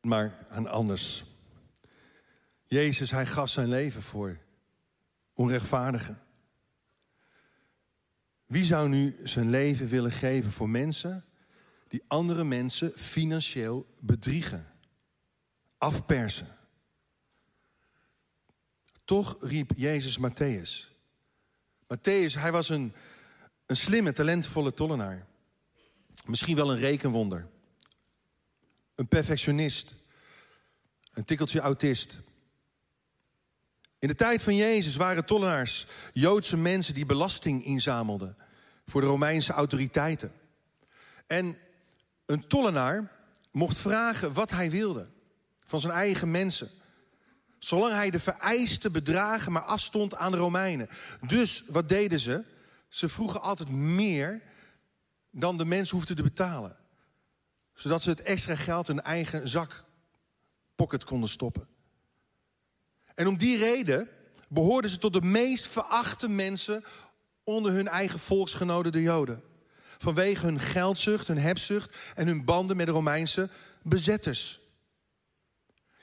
Maar 0.00 0.32
aan 0.50 0.66
anders. 0.66 1.24
Jezus, 2.64 3.10
hij 3.10 3.26
gaf 3.26 3.48
zijn 3.48 3.68
leven 3.68 4.02
voor 4.02 4.38
onrechtvaardigen. 5.34 6.18
Wie 8.50 8.64
zou 8.64 8.88
nu 8.88 9.16
zijn 9.22 9.50
leven 9.50 9.88
willen 9.88 10.12
geven 10.12 10.50
voor 10.50 10.68
mensen 10.68 11.24
die 11.88 12.02
andere 12.06 12.44
mensen 12.44 12.92
financieel 12.96 13.86
bedriegen, 14.00 14.66
afpersen? 15.78 16.46
Toch 19.04 19.36
riep 19.40 19.72
Jezus 19.76 20.18
Matthäus. 20.18 20.90
Matthäus, 21.94 22.34
hij 22.34 22.52
was 22.52 22.68
een, 22.68 22.92
een 23.66 23.76
slimme, 23.76 24.12
talentvolle 24.12 24.74
tollenaar. 24.74 25.26
Misschien 26.26 26.56
wel 26.56 26.70
een 26.70 26.78
rekenwonder. 26.78 27.48
Een 28.94 29.08
perfectionist. 29.08 29.94
Een 31.12 31.24
tikkeltje 31.24 31.60
autist. 31.60 32.20
In 34.00 34.08
de 34.08 34.14
tijd 34.14 34.42
van 34.42 34.56
Jezus 34.56 34.96
waren 34.96 35.24
tollenaars 35.24 35.86
Joodse 36.12 36.56
mensen 36.56 36.94
die 36.94 37.06
belasting 37.06 37.64
inzamelden 37.64 38.36
voor 38.86 39.00
de 39.00 39.06
Romeinse 39.06 39.52
autoriteiten. 39.52 40.32
En 41.26 41.56
een 42.26 42.46
tollenaar 42.46 43.10
mocht 43.50 43.76
vragen 43.76 44.32
wat 44.32 44.50
hij 44.50 44.70
wilde 44.70 45.08
van 45.66 45.80
zijn 45.80 45.92
eigen 45.92 46.30
mensen. 46.30 46.70
Zolang 47.58 47.92
hij 47.92 48.10
de 48.10 48.18
vereiste 48.18 48.90
bedragen 48.90 49.52
maar 49.52 49.62
afstond 49.62 50.16
aan 50.16 50.32
de 50.32 50.38
Romeinen. 50.38 50.88
Dus 51.26 51.64
wat 51.68 51.88
deden 51.88 52.20
ze? 52.20 52.44
Ze 52.88 53.08
vroegen 53.08 53.42
altijd 53.42 53.68
meer 53.70 54.42
dan 55.30 55.56
de 55.56 55.64
mens 55.64 55.90
hoefde 55.90 56.14
te 56.14 56.22
betalen. 56.22 56.76
Zodat 57.74 58.02
ze 58.02 58.10
het 58.10 58.22
extra 58.22 58.56
geld 58.56 58.88
in 58.88 58.94
hun 58.94 59.04
eigen 59.04 59.48
zakpocket 59.48 61.04
konden 61.04 61.28
stoppen. 61.28 61.68
En 63.14 63.26
om 63.26 63.36
die 63.36 63.56
reden 63.56 64.08
behoorden 64.48 64.90
ze 64.90 64.98
tot 64.98 65.12
de 65.12 65.22
meest 65.22 65.66
verachte 65.66 66.28
mensen 66.28 66.84
onder 67.44 67.72
hun 67.72 67.88
eigen 67.88 68.18
volksgenoten, 68.18 68.92
de 68.92 69.02
Joden. 69.02 69.42
Vanwege 69.98 70.46
hun 70.46 70.60
geldzucht, 70.60 71.26
hun 71.26 71.38
hebzucht 71.38 71.96
en 72.14 72.26
hun 72.26 72.44
banden 72.44 72.76
met 72.76 72.86
de 72.86 72.92
Romeinse 72.92 73.48
bezetters. 73.82 74.60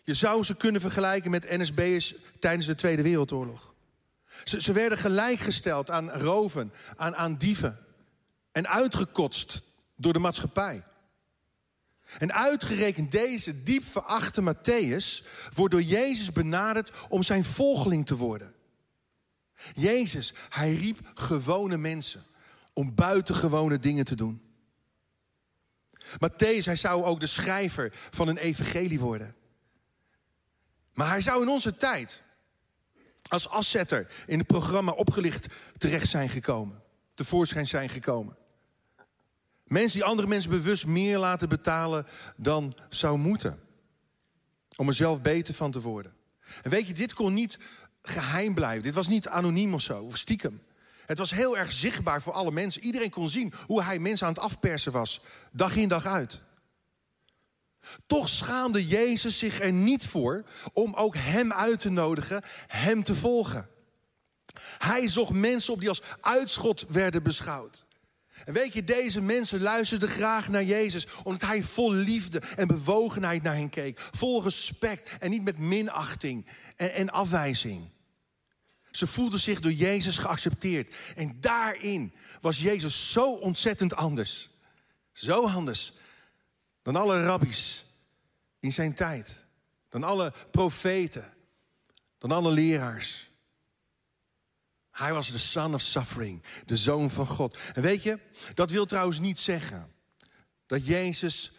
Je 0.04 0.14
zou 0.14 0.44
ze 0.44 0.56
kunnen 0.56 0.82
vergelijken 0.82 1.32
met 1.32 1.50
NSB'ers 1.50 2.16
tijdens 2.40 2.66
de 2.66 2.76
Tweede 2.76 3.02
Wereldoorlog. 3.02 3.74
Ze, 4.44 4.62
ze 4.62 4.72
werden 4.72 4.98
gelijkgesteld 4.98 5.90
aan 5.90 6.12
roven, 6.12 6.74
aan, 6.96 7.16
aan 7.16 7.36
dieven. 7.36 7.80
En 8.52 8.68
uitgekotst 8.68 9.62
door 9.96 10.14
de 10.14 10.20
maatschappij. 10.20 10.84
En 12.18 12.34
uitgerekend 12.34 13.12
deze 13.12 13.64
diep 13.64 13.86
verachte 13.86 14.42
Matthäus 14.42 15.28
wordt 15.54 15.74
door 15.74 15.84
Jezus 15.84 16.32
benaderd 16.32 16.92
om 17.10 17.24
zijn 17.24 17.44
volgeling 17.44 18.06
te 18.06 18.16
worden. 18.16 18.54
Jezus, 19.74 20.34
hij 20.50 20.74
riep 20.74 21.12
gewone 21.14 21.78
mensen 21.78 22.24
om 22.74 22.96
buitengewone 22.96 23.80
dingen 23.80 24.06
te 24.06 24.16
doen. 24.16 24.42
Matthäus, 25.98 26.66
hij 26.66 26.76
zou 26.76 27.04
ook 27.04 27.20
de 27.20 27.28
schrijver 27.28 27.94
van 28.12 28.28
een 28.28 28.38
evangelie 28.38 29.00
worden. 29.00 29.36
Maar 30.94 31.10
hij 31.10 31.22
zou 31.22 31.42
in 31.42 31.50
onze 31.50 31.78
tijd 31.78 32.22
als 33.28 33.50
afzetter 33.50 34.12
in 34.28 34.38
het 34.38 34.48
programma 34.48 34.92
opgelicht 34.92 35.48
terecht 35.78 36.08
zijn 36.08 36.30
gekomen. 36.30 36.82
Tevoorschijn 37.14 37.68
zijn 37.68 37.90
gekomen. 37.90 38.38
Mensen 39.68 40.00
die 40.00 40.08
andere 40.08 40.28
mensen 40.28 40.50
bewust 40.50 40.86
meer 40.86 41.18
laten 41.18 41.50
betalen 41.50 42.08
dan 42.36 42.76
zou 42.90 43.18
moeten. 43.18 43.60
Om 44.76 44.88
er 44.88 44.94
zelf 44.94 45.22
beter 45.22 45.54
van 45.54 45.72
te 45.72 45.82
worden. 45.82 46.14
En 46.64 46.70
weet 46.70 46.88
je, 46.88 46.94
dit 46.94 47.14
kon 47.14 47.34
niet 47.34 47.60
geheim 48.02 48.54
blijven. 48.54 48.84
Dit 48.84 48.94
was 48.94 49.08
niet 49.08 49.28
anoniem 49.28 49.74
of 49.74 49.82
zo, 49.82 50.04
of 50.04 50.18
stiekem. 50.18 50.62
Het 51.06 51.18
was 51.18 51.32
heel 51.32 51.58
erg 51.58 51.72
zichtbaar 51.72 52.22
voor 52.22 52.34
alle 52.34 52.52
mensen. 52.52 52.84
Iedereen 52.84 53.10
kon 53.10 53.30
zien 53.30 53.54
hoe 53.66 53.84
hij 53.84 54.00
mensen 54.00 54.28
aan 54.28 54.34
het 54.34 54.42
afpersen 54.42 54.92
was. 54.92 55.22
Dag 55.52 55.76
in 55.76 55.88
dag 55.88 56.06
uit. 56.06 56.40
Toch 58.06 58.30
schaamde 58.30 58.88
Jezus 58.88 59.38
zich 59.38 59.62
er 59.62 59.72
niet 59.72 60.08
voor 60.08 60.44
om 60.74 60.94
ook 60.94 61.16
hem 61.16 61.54
uit 61.54 61.80
te 61.80 61.90
nodigen, 61.90 62.42
hem 62.68 63.04
te 63.04 63.16
volgen. 63.16 63.70
Hij 64.78 65.08
zocht 65.08 65.32
mensen 65.32 65.74
op 65.74 65.80
die 65.80 65.90
als 65.90 66.02
uitschot 66.22 66.86
werden 66.88 67.24
beschouwd. 67.24 67.87
En 68.46 68.54
weet 68.54 68.74
je, 68.74 68.84
deze 68.84 69.22
mensen 69.22 69.62
luisterden 69.62 70.10
graag 70.10 70.50
naar 70.50 70.64
Jezus, 70.64 71.08
omdat 71.24 71.42
hij 71.42 71.64
vol 71.64 71.92
liefde 71.92 72.42
en 72.56 72.68
bewogenheid 72.68 73.44
naar 73.44 73.56
hen 73.56 73.70
keek. 73.70 74.00
Vol 74.12 74.44
respect 74.44 75.18
en 75.20 75.30
niet 75.30 75.44
met 75.44 75.58
minachting 75.58 76.46
en, 76.76 76.94
en 76.94 77.10
afwijzing. 77.10 77.90
Ze 78.92 79.08
voelden 79.08 79.40
zich 79.40 79.60
door 79.60 79.72
Jezus 79.72 80.18
geaccepteerd. 80.18 80.94
En 81.16 81.38
daarin 81.42 82.14
was 82.42 82.60
Jezus 82.60 83.12
zo 83.12 83.34
ontzettend 83.34 83.96
anders. 83.96 84.50
Zo 85.14 85.48
anders 85.48 85.94
dan 86.82 86.96
alle 86.96 87.24
rabbies 87.24 87.86
in 88.60 88.72
zijn 88.72 88.94
tijd. 88.94 89.46
Dan 89.90 90.04
alle 90.04 90.34
profeten. 90.52 91.34
Dan 92.18 92.32
alle 92.32 92.52
leraars. 92.52 93.27
Hij 94.98 95.14
was 95.14 95.32
de 95.32 95.38
son 95.38 95.74
of 95.74 95.82
suffering, 95.82 96.44
de 96.66 96.78
zoon 96.78 97.10
van 97.10 97.28
God. 97.28 97.58
En 97.74 97.82
weet 97.82 98.04
je, 98.04 98.20
dat 98.54 98.72
wil 98.72 98.86
trouwens 98.86 99.20
niet 99.20 99.40
zeggen 99.40 99.92
dat 100.66 100.86
Jezus 100.86 101.52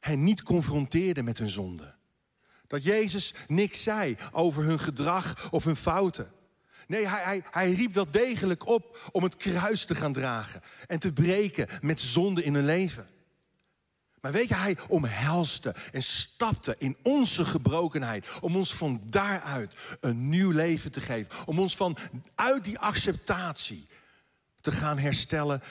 hen 0.00 0.22
niet 0.22 0.42
confronteerde 0.42 1.22
met 1.22 1.38
hun 1.38 1.50
zonde. 1.50 1.94
Dat 2.66 2.84
Jezus 2.84 3.34
niks 3.48 3.82
zei 3.82 4.16
over 4.32 4.62
hun 4.62 4.78
gedrag 4.78 5.48
of 5.50 5.64
hun 5.64 5.76
fouten. 5.76 6.32
Nee, 6.86 7.08
hij, 7.08 7.22
hij, 7.22 7.42
hij 7.50 7.72
riep 7.72 7.92
wel 7.92 8.10
degelijk 8.10 8.66
op 8.66 9.10
om 9.12 9.22
het 9.22 9.36
kruis 9.36 9.84
te 9.84 9.94
gaan 9.94 10.12
dragen 10.12 10.62
en 10.86 10.98
te 10.98 11.12
breken 11.12 11.68
met 11.80 12.00
zonde 12.00 12.42
in 12.42 12.54
hun 12.54 12.64
leven. 12.64 13.08
Maar 14.22 14.32
weet 14.32 14.48
je, 14.48 14.54
hij 14.54 14.78
omhelste 14.88 15.74
en 15.92 16.02
stapte 16.02 16.74
in 16.78 16.96
onze 17.02 17.44
gebrokenheid. 17.44 18.26
Om 18.40 18.56
ons 18.56 18.74
van 18.74 19.00
daaruit 19.04 19.76
een 20.00 20.28
nieuw 20.28 20.50
leven 20.50 20.90
te 20.90 21.00
geven. 21.00 21.46
Om 21.46 21.58
ons 21.58 21.76
van 21.76 21.96
uit 22.34 22.64
die 22.64 22.78
acceptatie 22.78 23.86
te 24.60 24.72
gaan 24.72 24.98
herstellen 24.98 25.62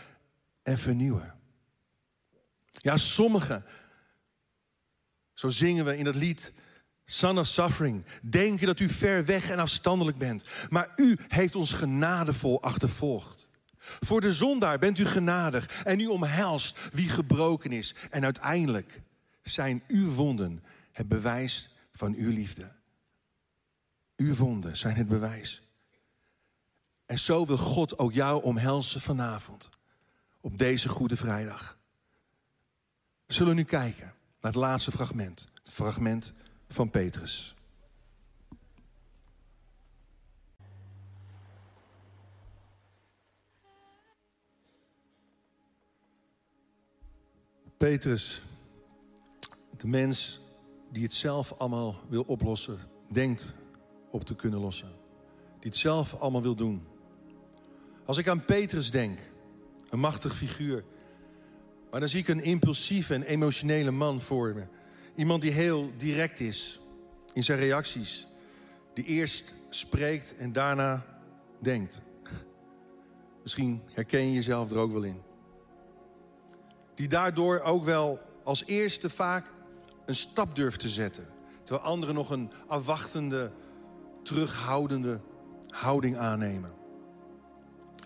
en 0.64 0.78
vernieuwen. 0.78 1.34
Ja, 2.72 2.98
sommigen, 2.98 3.66
zo 5.34 5.50
zingen 5.50 5.86
we 5.86 5.98
in 5.98 6.06
het 6.06 6.16
lied 6.16 6.54
Son 7.06 7.40
of 7.40 7.48
Suffering, 7.48 8.06
denken 8.22 8.68
dat 8.68 8.80
u 8.80 8.90
ver 8.90 9.26
weg 9.26 9.50
en 9.50 9.60
afstandelijk 9.60 10.18
bent. 10.18 10.44
Maar 10.70 10.90
u 10.96 11.18
heeft 11.28 11.56
ons 11.56 11.72
genadevol 11.72 12.62
achtervolgd. 12.62 13.48
Voor 13.82 14.22
de 14.22 14.32
zondaar 14.32 14.80
bent 14.80 14.98
u 14.98 15.06
genadig 15.06 15.84
en 15.84 16.00
u 16.00 16.08
omhelst 16.08 16.89
wie 16.91 17.10
gebroken 17.10 17.72
is. 17.72 17.96
En 18.10 18.24
uiteindelijk 18.24 19.02
zijn 19.41 19.84
uw 19.88 20.12
wonden 20.12 20.63
het 20.91 21.08
bewijs 21.08 21.70
van 21.94 22.13
uw 22.13 22.30
liefde. 22.30 22.72
Uw 24.15 24.36
wonden 24.36 24.78
zijn 24.78 24.96
het 24.96 25.08
bewijs. 25.08 25.62
En 27.06 27.20
zo 27.20 27.46
wil 27.46 27.58
God 27.58 27.98
ook 27.98 28.13
jou 28.13 28.44
omhelzen 28.44 29.02
vanavond. 29.02 29.70
Op 30.41 30.58
deze 30.58 30.89
Goede 30.89 31.15
Vrijdag. 31.15 31.78
We 33.26 33.34
zullen 33.34 33.56
nu 33.56 33.63
kijken 33.63 34.06
naar 34.06 34.52
het 34.52 34.56
laatste 34.56 34.91
fragment. 34.91 35.48
Het 35.63 35.74
fragment 35.74 36.34
van 36.70 36.89
Petrus. 36.89 37.56
Petrus, 47.82 48.41
de 49.78 49.88
mens 49.88 50.39
die 50.91 51.04
het 51.04 51.13
zelf 51.13 51.54
allemaal 51.58 51.96
wil 52.10 52.24
oplossen, 52.28 52.78
denkt 53.08 53.46
op 54.12 54.24
te 54.24 54.36
kunnen 54.36 54.60
lossen. 54.60 54.91
Die 55.60 55.70
het 55.70 55.76
zelf 55.76 56.15
allemaal 56.15 56.41
wil 56.41 56.56
doen. 56.56 56.82
Als 58.06 58.17
ik 58.17 58.28
aan 58.28 58.46
Petrus 58.46 58.91
denk, 58.91 59.20
een 59.89 60.00
machtig 60.00 60.36
figuur, 60.36 60.84
maar 61.91 62.00
dan 62.00 62.10
zie 62.10 62.20
ik 62.20 62.28
een 62.28 62.44
impulsieve 62.44 63.13
en 63.13 63.24
emotionele 63.24 63.91
man 63.91 64.22
voor 64.22 64.54
me. 64.54 64.63
Iemand 65.15 65.41
die 65.41 65.52
heel 65.52 65.91
direct 65.98 66.39
is 66.39 66.80
in 67.34 67.44
zijn 67.44 67.60
reacties. 67.60 68.28
Die 68.94 69.06
eerst 69.06 69.54
spreekt 69.70 70.36
en 70.38 70.52
daarna 70.52 71.06
denkt. 71.60 72.02
Misschien 73.41 73.82
herken 73.86 74.26
je 74.26 74.34
jezelf 74.34 74.72
er 74.72 74.78
ook 74.78 74.91
wel 74.91 75.04
in 75.04 75.30
die 76.96 77.08
daardoor 77.08 77.60
ook 77.60 77.84
wel 77.84 78.20
als 78.44 78.66
eerste 78.66 79.10
vaak 79.10 79.54
een 80.06 80.16
stap 80.16 80.56
durft 80.56 80.80
te 80.80 80.90
zetten. 80.90 81.28
Terwijl 81.64 81.88
anderen 81.88 82.16
nog 82.16 82.30
een 82.30 82.52
afwachtende, 82.68 83.52
terughoudende 84.24 85.20
houding 85.68 86.18
aannemen. 86.18 86.72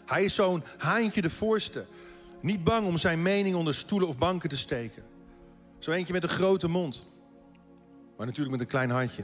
Hij 0.05 0.23
is 0.23 0.35
zo'n 0.35 0.63
haantje 0.77 1.21
de 1.21 1.29
voorste. 1.29 1.85
Niet 2.41 2.63
bang 2.63 2.87
om 2.87 2.97
zijn 2.97 3.21
mening 3.21 3.55
onder 3.55 3.75
stoelen 3.75 4.07
of 4.07 4.17
banken 4.17 4.49
te 4.49 4.57
steken. 4.57 5.03
Zo 5.77 5.91
eentje 5.91 6.13
met 6.13 6.23
een 6.23 6.29
grote 6.29 6.67
mond. 6.67 7.11
Maar 8.17 8.25
natuurlijk 8.25 8.51
met 8.51 8.65
een 8.65 8.71
klein 8.71 8.89
handje. 8.89 9.23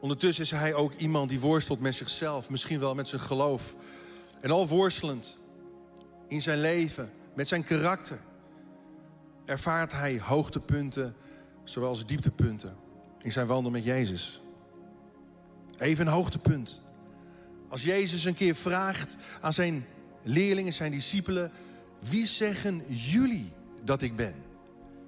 Ondertussen 0.00 0.44
is 0.44 0.50
hij 0.50 0.74
ook 0.74 0.92
iemand 0.92 1.28
die 1.28 1.40
worstelt 1.40 1.80
met 1.80 1.94
zichzelf. 1.94 2.50
Misschien 2.50 2.80
wel 2.80 2.94
met 2.94 3.08
zijn 3.08 3.20
geloof. 3.20 3.74
En 4.40 4.50
al 4.50 4.68
worstelend 4.68 5.38
in 6.26 6.42
zijn 6.42 6.60
leven, 6.60 7.08
met 7.34 7.48
zijn 7.48 7.62
karakter 7.62 8.18
ervaart 9.52 9.92
hij 9.92 10.20
hoogtepunten 10.20 11.14
zoals 11.64 12.06
dieptepunten 12.06 12.76
in 13.18 13.32
zijn 13.32 13.46
wandel 13.46 13.70
met 13.70 13.84
Jezus. 13.84 14.40
Even 15.78 16.06
een 16.06 16.12
hoogtepunt. 16.12 16.82
Als 17.68 17.82
Jezus 17.82 18.24
een 18.24 18.34
keer 18.34 18.54
vraagt 18.54 19.16
aan 19.40 19.52
zijn 19.52 19.86
leerlingen, 20.22 20.72
zijn 20.72 20.90
discipelen: 20.90 21.50
Wie 21.98 22.26
zeggen 22.26 22.82
jullie 22.88 23.52
dat 23.84 24.02
ik 24.02 24.16
ben? 24.16 24.34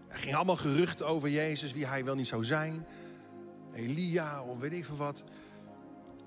Er 0.09 0.19
ging 0.19 0.35
allemaal 0.35 0.57
geruchten 0.57 1.07
over 1.07 1.31
Jezus, 1.31 1.73
wie 1.73 1.87
hij 1.87 2.05
wel 2.05 2.15
niet 2.15 2.27
zou 2.27 2.45
zijn. 2.45 2.87
Elia 3.75 4.43
of 4.43 4.59
weet 4.59 4.73
ik 4.73 4.85
veel 4.85 4.97
wat. 4.97 5.25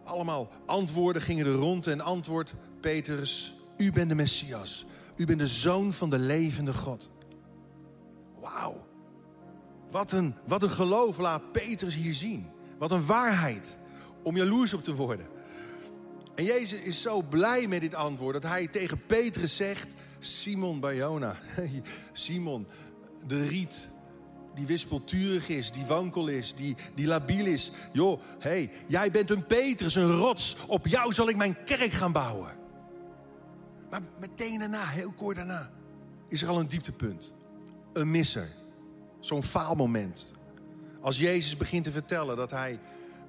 Allemaal 0.04 0.52
antwoorden 0.66 1.22
gingen 1.22 1.46
er 1.46 1.54
rond 1.54 1.88
en 1.88 2.02
antwoord 2.02 2.54
Petrus: 2.80 3.54
U 3.78 3.92
bent 3.92 4.10
de 4.10 4.16
Messias. 4.16 4.86
U 5.16 5.26
bent 5.26 5.40
de 5.40 5.48
zoon 5.48 5.94
van 5.94 6.10
de 6.10 6.20
levende 6.20 6.74
God. 6.74 7.10
Wauw. 8.54 8.86
Wat 9.92 10.12
een, 10.12 10.36
wat 10.46 10.64
een 10.64 10.70
geloof 10.70 11.18
laat 11.18 11.52
Petrus 11.52 11.96
hier 11.96 12.14
zien. 12.14 12.50
Wat 12.78 12.92
een 12.92 13.06
waarheid 13.06 13.78
om 14.24 14.38
jaloers 14.38 14.74
op 14.74 14.84
te 14.84 14.96
worden. 14.96 15.28
En 16.36 16.44
Jezus 16.44 16.80
is 16.80 17.02
zo 17.02 17.22
blij 17.22 17.68
met 17.68 17.82
dit 17.82 17.96
antwoord 17.96 18.34
dat 18.34 18.52
hij 18.52 18.68
tegen 18.68 19.06
Petrus 19.06 19.56
zegt: 19.56 19.94
Simon 20.20 20.80
Barjona, 20.80 21.36
Simon, 22.14 22.68
de 23.28 23.48
riet 23.48 23.90
die 24.58 24.66
wispelturig 24.66 25.50
is, 25.50 25.72
die 25.72 25.86
wankel 25.86 26.28
is, 26.28 26.54
die, 26.54 26.76
die 26.96 27.08
labiel 27.08 27.46
is. 27.46 27.72
Joh, 27.94 28.22
hé, 28.40 28.50
hey, 28.50 28.72
jij 28.88 29.12
bent 29.12 29.30
een 29.30 29.46
Petrus, 29.46 29.96
een 29.96 30.12
rots. 30.12 30.58
Op 30.68 30.88
jou 30.88 31.14
zal 31.14 31.30
ik 31.30 31.36
mijn 31.36 31.64
kerk 31.64 31.92
gaan 31.92 32.12
bouwen. 32.12 32.52
Maar 33.90 34.02
meteen 34.20 34.60
daarna, 34.60 34.86
heel 34.86 35.12
kort 35.12 35.36
daarna, 35.36 35.72
is 36.28 36.42
er 36.42 36.48
al 36.48 36.60
een 36.60 36.68
dieptepunt. 36.68 37.34
Een 37.98 38.12
misser. 38.12 38.48
Zo'n 39.20 39.44
faalmoment. 39.44 40.26
Als 41.02 41.18
Jezus 41.18 41.58
begint 41.58 41.84
te 41.84 41.92
vertellen 41.92 42.38
dat 42.38 42.52
hij 42.52 42.80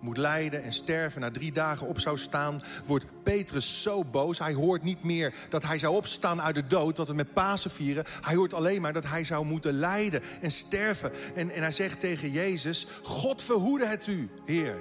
moet 0.00 0.16
lijden 0.16 0.62
en 0.62 0.72
sterven, 0.72 1.20
na 1.20 1.30
drie 1.30 1.52
dagen 1.52 1.86
op 1.86 2.00
zou 2.00 2.18
staan, 2.18 2.62
wordt 2.86 3.06
Petrus 3.22 3.82
zo 3.82 4.04
boos. 4.04 4.38
Hij 4.38 4.52
hoort 4.52 4.82
niet 4.82 5.02
meer 5.02 5.34
dat 5.48 5.62
hij 5.62 5.78
zou 5.78 5.96
opstaan 5.96 6.42
uit 6.42 6.54
de 6.54 6.66
dood, 6.66 6.96
wat 6.96 7.08
we 7.08 7.14
met 7.14 7.32
Pasen 7.32 7.70
vieren. 7.70 8.04
Hij 8.20 8.34
hoort 8.34 8.54
alleen 8.54 8.80
maar 8.80 8.92
dat 8.92 9.04
hij 9.04 9.24
zou 9.24 9.44
moeten 9.44 9.78
lijden 9.78 10.22
en 10.40 10.50
sterven. 10.50 11.12
En, 11.34 11.50
en 11.50 11.62
hij 11.62 11.70
zegt 11.70 12.00
tegen 12.00 12.30
Jezus, 12.30 12.86
God 13.02 13.42
verhoede 13.42 13.86
het 13.86 14.06
u, 14.06 14.30
Heer. 14.44 14.76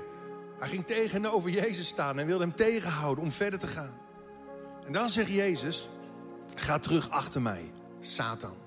Hij 0.59 0.67
ging 0.67 0.85
tegenover 0.85 1.49
Jezus 1.49 1.87
staan 1.87 2.19
en 2.19 2.25
wilde 2.25 2.43
hem 2.43 2.55
tegenhouden 2.55 3.23
om 3.23 3.31
verder 3.31 3.59
te 3.59 3.67
gaan. 3.67 3.97
En 4.85 4.93
dan 4.93 5.09
zegt 5.09 5.29
Jezus, 5.29 5.89
ga 6.55 6.79
terug 6.79 7.09
achter 7.09 7.41
mij, 7.41 7.71
Satan. 7.99 8.66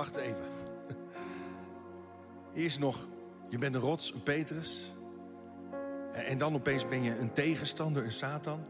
Wacht 0.00 0.16
even. 0.16 0.44
Eerst 2.54 2.78
nog, 2.78 2.96
je 3.48 3.58
bent 3.58 3.74
een 3.74 3.80
rots, 3.80 4.12
een 4.14 4.22
Petrus. 4.22 4.92
En 6.12 6.38
dan 6.38 6.54
opeens 6.54 6.88
ben 6.88 7.02
je 7.02 7.18
een 7.18 7.32
tegenstander, 7.32 8.04
een 8.04 8.12
Satan. 8.12 8.60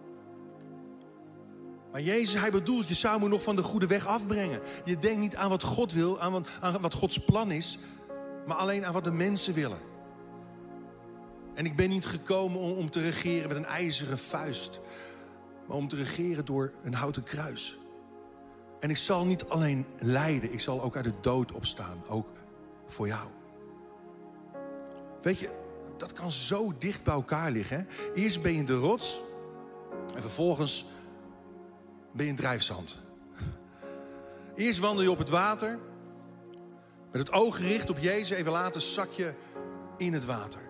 Maar 1.92 2.00
Jezus, 2.00 2.40
hij 2.40 2.50
bedoelt, 2.50 2.88
je 2.88 2.94
zou 2.94 3.20
me 3.20 3.28
nog 3.28 3.42
van 3.42 3.56
de 3.56 3.62
goede 3.62 3.86
weg 3.86 4.06
afbrengen. 4.06 4.60
Je 4.84 4.98
denkt 4.98 5.20
niet 5.20 5.36
aan 5.36 5.48
wat 5.48 5.62
God 5.62 5.92
wil, 5.92 6.20
aan 6.20 6.32
wat, 6.32 6.48
aan 6.60 6.80
wat 6.80 6.94
Gods 6.94 7.18
plan 7.18 7.50
is, 7.50 7.78
maar 8.46 8.56
alleen 8.56 8.86
aan 8.86 8.92
wat 8.92 9.04
de 9.04 9.12
mensen 9.12 9.54
willen. 9.54 9.80
En 11.54 11.66
ik 11.66 11.76
ben 11.76 11.88
niet 11.88 12.06
gekomen 12.06 12.60
om, 12.60 12.72
om 12.72 12.90
te 12.90 13.00
regeren 13.00 13.48
met 13.48 13.56
een 13.56 13.64
ijzeren 13.64 14.18
vuist, 14.18 14.80
maar 15.66 15.76
om 15.76 15.88
te 15.88 15.96
regeren 15.96 16.44
door 16.44 16.72
een 16.82 16.94
houten 16.94 17.22
kruis. 17.22 17.79
En 18.80 18.90
ik 18.90 18.96
zal 18.96 19.24
niet 19.24 19.44
alleen 19.48 19.86
lijden, 19.98 20.52
ik 20.52 20.60
zal 20.60 20.82
ook 20.82 20.96
uit 20.96 21.04
de 21.04 21.12
dood 21.20 21.52
opstaan, 21.52 22.02
ook 22.08 22.26
voor 22.86 23.06
jou. 23.06 23.28
Weet 25.22 25.38
je, 25.38 25.50
dat 25.96 26.12
kan 26.12 26.30
zo 26.30 26.72
dicht 26.78 27.04
bij 27.04 27.14
elkaar 27.14 27.50
liggen. 27.50 27.76
Hè? 27.76 28.12
Eerst 28.12 28.42
ben 28.42 28.54
je 28.54 28.64
de 28.64 28.76
rots 28.76 29.20
en 30.14 30.20
vervolgens 30.20 30.86
ben 32.12 32.24
je 32.24 32.30
een 32.30 32.36
drijfzand. 32.36 33.04
Eerst 34.54 34.78
wandel 34.78 35.02
je 35.02 35.10
op 35.10 35.18
het 35.18 35.28
water 35.28 35.78
met 37.10 37.20
het 37.20 37.32
oog 37.32 37.56
gericht 37.56 37.90
op 37.90 37.98
Jezus. 37.98 38.36
Even 38.36 38.52
later 38.52 38.80
zak 38.80 39.10
je 39.10 39.34
in 39.96 40.12
het 40.12 40.24
water. 40.24 40.60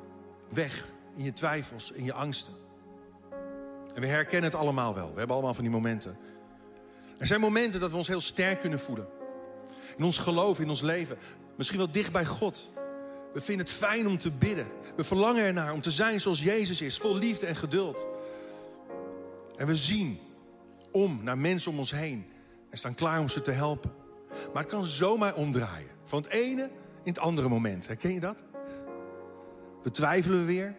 Weg 0.48 0.88
in 1.16 1.24
je 1.24 1.32
twijfels, 1.32 1.90
in 1.92 2.04
je 2.04 2.12
angsten. 2.12 2.54
En 3.94 4.00
we 4.00 4.06
herkennen 4.06 4.50
het 4.50 4.60
allemaal 4.60 4.94
wel. 4.94 5.10
We 5.12 5.18
hebben 5.18 5.36
allemaal 5.36 5.54
van 5.54 5.64
die 5.64 5.72
momenten. 5.72 6.18
Er 7.20 7.26
zijn 7.26 7.40
momenten 7.40 7.80
dat 7.80 7.90
we 7.90 7.96
ons 7.96 8.08
heel 8.08 8.20
sterk 8.20 8.60
kunnen 8.60 8.78
voelen. 8.78 9.08
In 9.96 10.04
ons 10.04 10.18
geloof, 10.18 10.60
in 10.60 10.68
ons 10.68 10.82
leven. 10.82 11.16
Misschien 11.56 11.78
wel 11.78 11.90
dicht 11.90 12.12
bij 12.12 12.24
God. 12.24 12.70
We 13.32 13.40
vinden 13.40 13.66
het 13.66 13.74
fijn 13.74 14.06
om 14.06 14.18
te 14.18 14.30
bidden. 14.30 14.66
We 14.96 15.04
verlangen 15.04 15.44
ernaar 15.44 15.72
om 15.72 15.80
te 15.80 15.90
zijn 15.90 16.20
zoals 16.20 16.42
Jezus 16.42 16.80
is, 16.80 16.98
vol 16.98 17.16
liefde 17.16 17.46
en 17.46 17.56
geduld. 17.56 18.06
En 19.56 19.66
we 19.66 19.76
zien 19.76 20.18
om 20.90 21.20
naar 21.22 21.38
mensen 21.38 21.70
om 21.70 21.78
ons 21.78 21.90
heen 21.90 22.26
en 22.70 22.78
staan 22.78 22.94
klaar 22.94 23.20
om 23.20 23.28
ze 23.28 23.42
te 23.42 23.50
helpen. 23.50 23.92
Maar 24.52 24.62
het 24.62 24.72
kan 24.72 24.84
zomaar 24.84 25.34
omdraaien. 25.34 25.90
Van 26.04 26.22
het 26.22 26.30
ene 26.30 26.62
in 27.02 27.12
het 27.12 27.18
andere 27.18 27.48
moment. 27.48 27.86
Herken 27.86 28.12
je 28.12 28.20
dat? 28.20 28.42
We 29.82 29.90
twijfelen 29.90 30.46
weer 30.46 30.76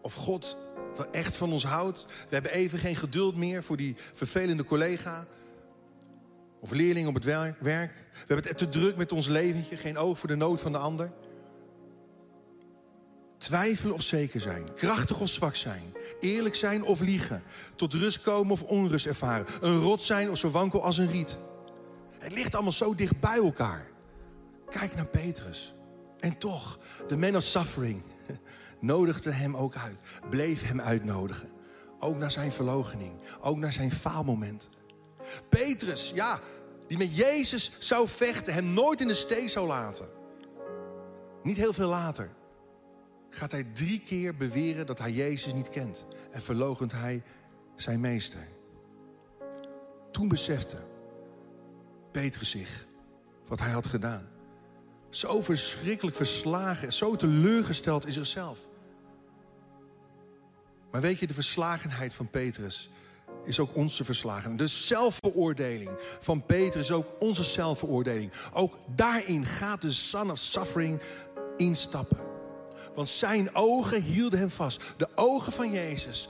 of 0.00 0.14
God 0.14 0.56
echt 1.10 1.36
van 1.36 1.52
ons 1.52 1.64
houdt. 1.64 2.06
We 2.06 2.34
hebben 2.34 2.52
even 2.52 2.78
geen 2.78 2.96
geduld 2.96 3.36
meer 3.36 3.62
voor 3.62 3.76
die 3.76 3.96
vervelende 4.12 4.64
collega 4.64 5.26
of 6.60 6.70
leerling 6.70 7.06
op 7.06 7.14
het 7.14 7.24
werk. 7.24 7.60
We 7.60 7.70
hebben 8.16 8.48
het 8.48 8.58
te 8.58 8.68
druk 8.68 8.96
met 8.96 9.12
ons 9.12 9.26
leventje, 9.26 9.76
geen 9.76 9.98
oog 9.98 10.18
voor 10.18 10.28
de 10.28 10.36
nood 10.36 10.60
van 10.60 10.72
de 10.72 10.78
ander. 10.78 11.12
Twijfelen 13.38 13.94
of 13.94 14.02
zeker 14.02 14.40
zijn. 14.40 14.74
Krachtig 14.74 15.20
of 15.20 15.28
zwak 15.28 15.54
zijn. 15.54 15.82
Eerlijk 16.20 16.54
zijn 16.54 16.82
of 16.82 17.00
liegen. 17.00 17.42
Tot 17.76 17.92
rust 17.92 18.22
komen 18.22 18.52
of 18.52 18.62
onrust 18.62 19.06
ervaren. 19.06 19.46
Een 19.60 19.78
rot 19.78 20.02
zijn 20.02 20.30
of 20.30 20.38
zo 20.38 20.50
wankel 20.50 20.84
als 20.84 20.98
een 20.98 21.10
riet. 21.10 21.36
Het 22.18 22.32
ligt 22.32 22.54
allemaal 22.54 22.72
zo 22.72 22.94
dicht 22.94 23.20
bij 23.20 23.36
elkaar. 23.36 23.86
Kijk 24.70 24.94
naar 24.94 25.06
Petrus. 25.06 25.74
En 26.20 26.38
toch, 26.38 26.78
de 27.08 27.16
man 27.16 27.36
of 27.36 27.42
suffering 27.42 28.02
nodigde 28.80 29.30
hem 29.30 29.56
ook 29.56 29.76
uit. 29.76 30.00
Bleef 30.30 30.62
hem 30.62 30.80
uitnodigen. 30.80 31.48
Ook 31.98 32.16
naar 32.16 32.30
zijn 32.30 32.52
verloochening. 32.52 33.12
Ook 33.40 33.56
naar 33.56 33.72
zijn 33.72 33.92
faalmoment. 33.92 34.68
Petrus, 35.48 36.12
ja, 36.14 36.40
die 36.86 36.98
met 36.98 37.16
Jezus 37.16 37.76
zou 37.78 38.08
vechten. 38.08 38.52
Hem 38.52 38.72
nooit 38.72 39.00
in 39.00 39.08
de 39.08 39.14
steek 39.14 39.48
zou 39.48 39.66
laten. 39.66 40.08
Niet 41.42 41.56
heel 41.56 41.72
veel 41.72 41.88
later 41.88 42.30
gaat 43.30 43.52
hij 43.52 43.66
drie 43.72 44.00
keer 44.00 44.36
beweren 44.36 44.86
dat 44.86 44.98
hij 44.98 45.12
Jezus 45.12 45.54
niet 45.54 45.68
kent. 45.68 46.04
En 46.30 46.42
verlogent 46.42 46.92
hij 46.92 47.22
zijn 47.76 48.00
meester. 48.00 48.48
Toen 50.10 50.28
besefte 50.28 50.76
Petrus 52.10 52.50
zich 52.50 52.86
wat 53.46 53.58
hij 53.58 53.70
had 53.70 53.86
gedaan. 53.86 54.28
Zo 55.08 55.40
verschrikkelijk 55.40 56.16
verslagen, 56.16 56.92
zo 56.92 57.16
teleurgesteld 57.16 58.06
in 58.06 58.12
zichzelf. 58.12 58.58
Maar 60.90 61.00
weet 61.00 61.18
je, 61.18 61.26
de 61.26 61.34
verslagenheid 61.34 62.12
van 62.12 62.30
Petrus 62.30 62.90
is 63.48 63.60
ook 63.60 63.74
onze 63.74 64.04
verslagenheid. 64.04 64.58
De 64.58 64.66
zelfveroordeling 64.66 65.90
van 66.20 66.46
Petrus 66.46 66.84
is 66.84 66.92
ook 66.92 67.06
onze 67.18 67.42
zelfveroordeling. 67.44 68.32
Ook 68.52 68.78
daarin 68.86 69.44
gaat 69.44 69.80
de 69.80 69.92
son 69.92 70.30
of 70.30 70.38
suffering 70.38 71.00
instappen. 71.56 72.18
Want 72.94 73.08
zijn 73.08 73.54
ogen 73.54 74.02
hielden 74.02 74.38
hem 74.38 74.50
vast. 74.50 74.82
De 74.96 75.08
ogen 75.14 75.52
van 75.52 75.72
Jezus 75.72 76.28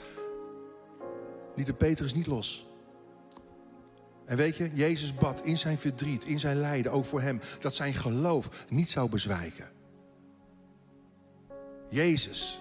lieten 1.54 1.76
Petrus 1.76 2.14
niet 2.14 2.26
los. 2.26 2.66
En 4.24 4.36
weet 4.36 4.56
je, 4.56 4.70
Jezus 4.74 5.14
bad 5.14 5.44
in 5.44 5.58
zijn 5.58 5.78
verdriet, 5.78 6.24
in 6.24 6.40
zijn 6.40 6.56
lijden, 6.56 6.92
ook 6.92 7.04
voor 7.04 7.20
hem, 7.20 7.40
dat 7.60 7.74
zijn 7.74 7.94
geloof 7.94 8.48
niet 8.68 8.88
zou 8.88 9.10
bezwijken. 9.10 9.70
Jezus 11.88 12.58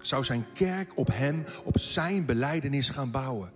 zou 0.00 0.24
zijn 0.24 0.46
kerk 0.52 0.92
op 0.94 1.08
hem, 1.12 1.44
op 1.62 1.78
zijn 1.78 2.24
beleidenis 2.24 2.88
gaan 2.88 3.10
bouwen. 3.10 3.52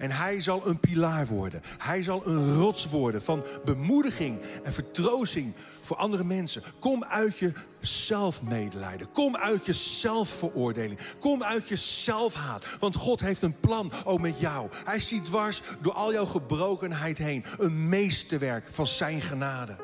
En 0.00 0.10
hij 0.10 0.40
zal 0.40 0.66
een 0.66 0.80
pilaar 0.80 1.26
worden. 1.26 1.62
Hij 1.78 2.02
zal 2.02 2.26
een 2.26 2.54
rots 2.56 2.86
worden 2.86 3.22
van 3.22 3.44
bemoediging 3.64 4.40
en 4.62 4.72
vertroosting 4.72 5.54
voor 5.80 5.96
andere 5.96 6.24
mensen. 6.24 6.62
Kom 6.78 7.04
uit 7.04 7.38
je 7.38 7.52
zelfmedelijden. 7.80 9.12
Kom 9.12 9.36
uit 9.36 9.66
je 9.66 9.72
zelfveroordeling. 9.72 10.98
Kom 11.18 11.42
uit 11.42 11.68
je 11.68 11.76
zelfhaat. 11.76 12.64
Want 12.78 12.96
God 12.96 13.20
heeft 13.20 13.42
een 13.42 13.60
plan 13.60 13.92
ook 14.04 14.20
met 14.20 14.40
jou. 14.40 14.68
Hij 14.84 14.98
ziet 14.98 15.24
dwars 15.24 15.62
door 15.80 15.92
al 15.92 16.12
jouw 16.12 16.26
gebrokenheid 16.26 17.18
heen. 17.18 17.44
Een 17.58 17.88
meesterwerk 17.88 18.68
van 18.70 18.86
zijn 18.86 19.20
genade. 19.20 19.76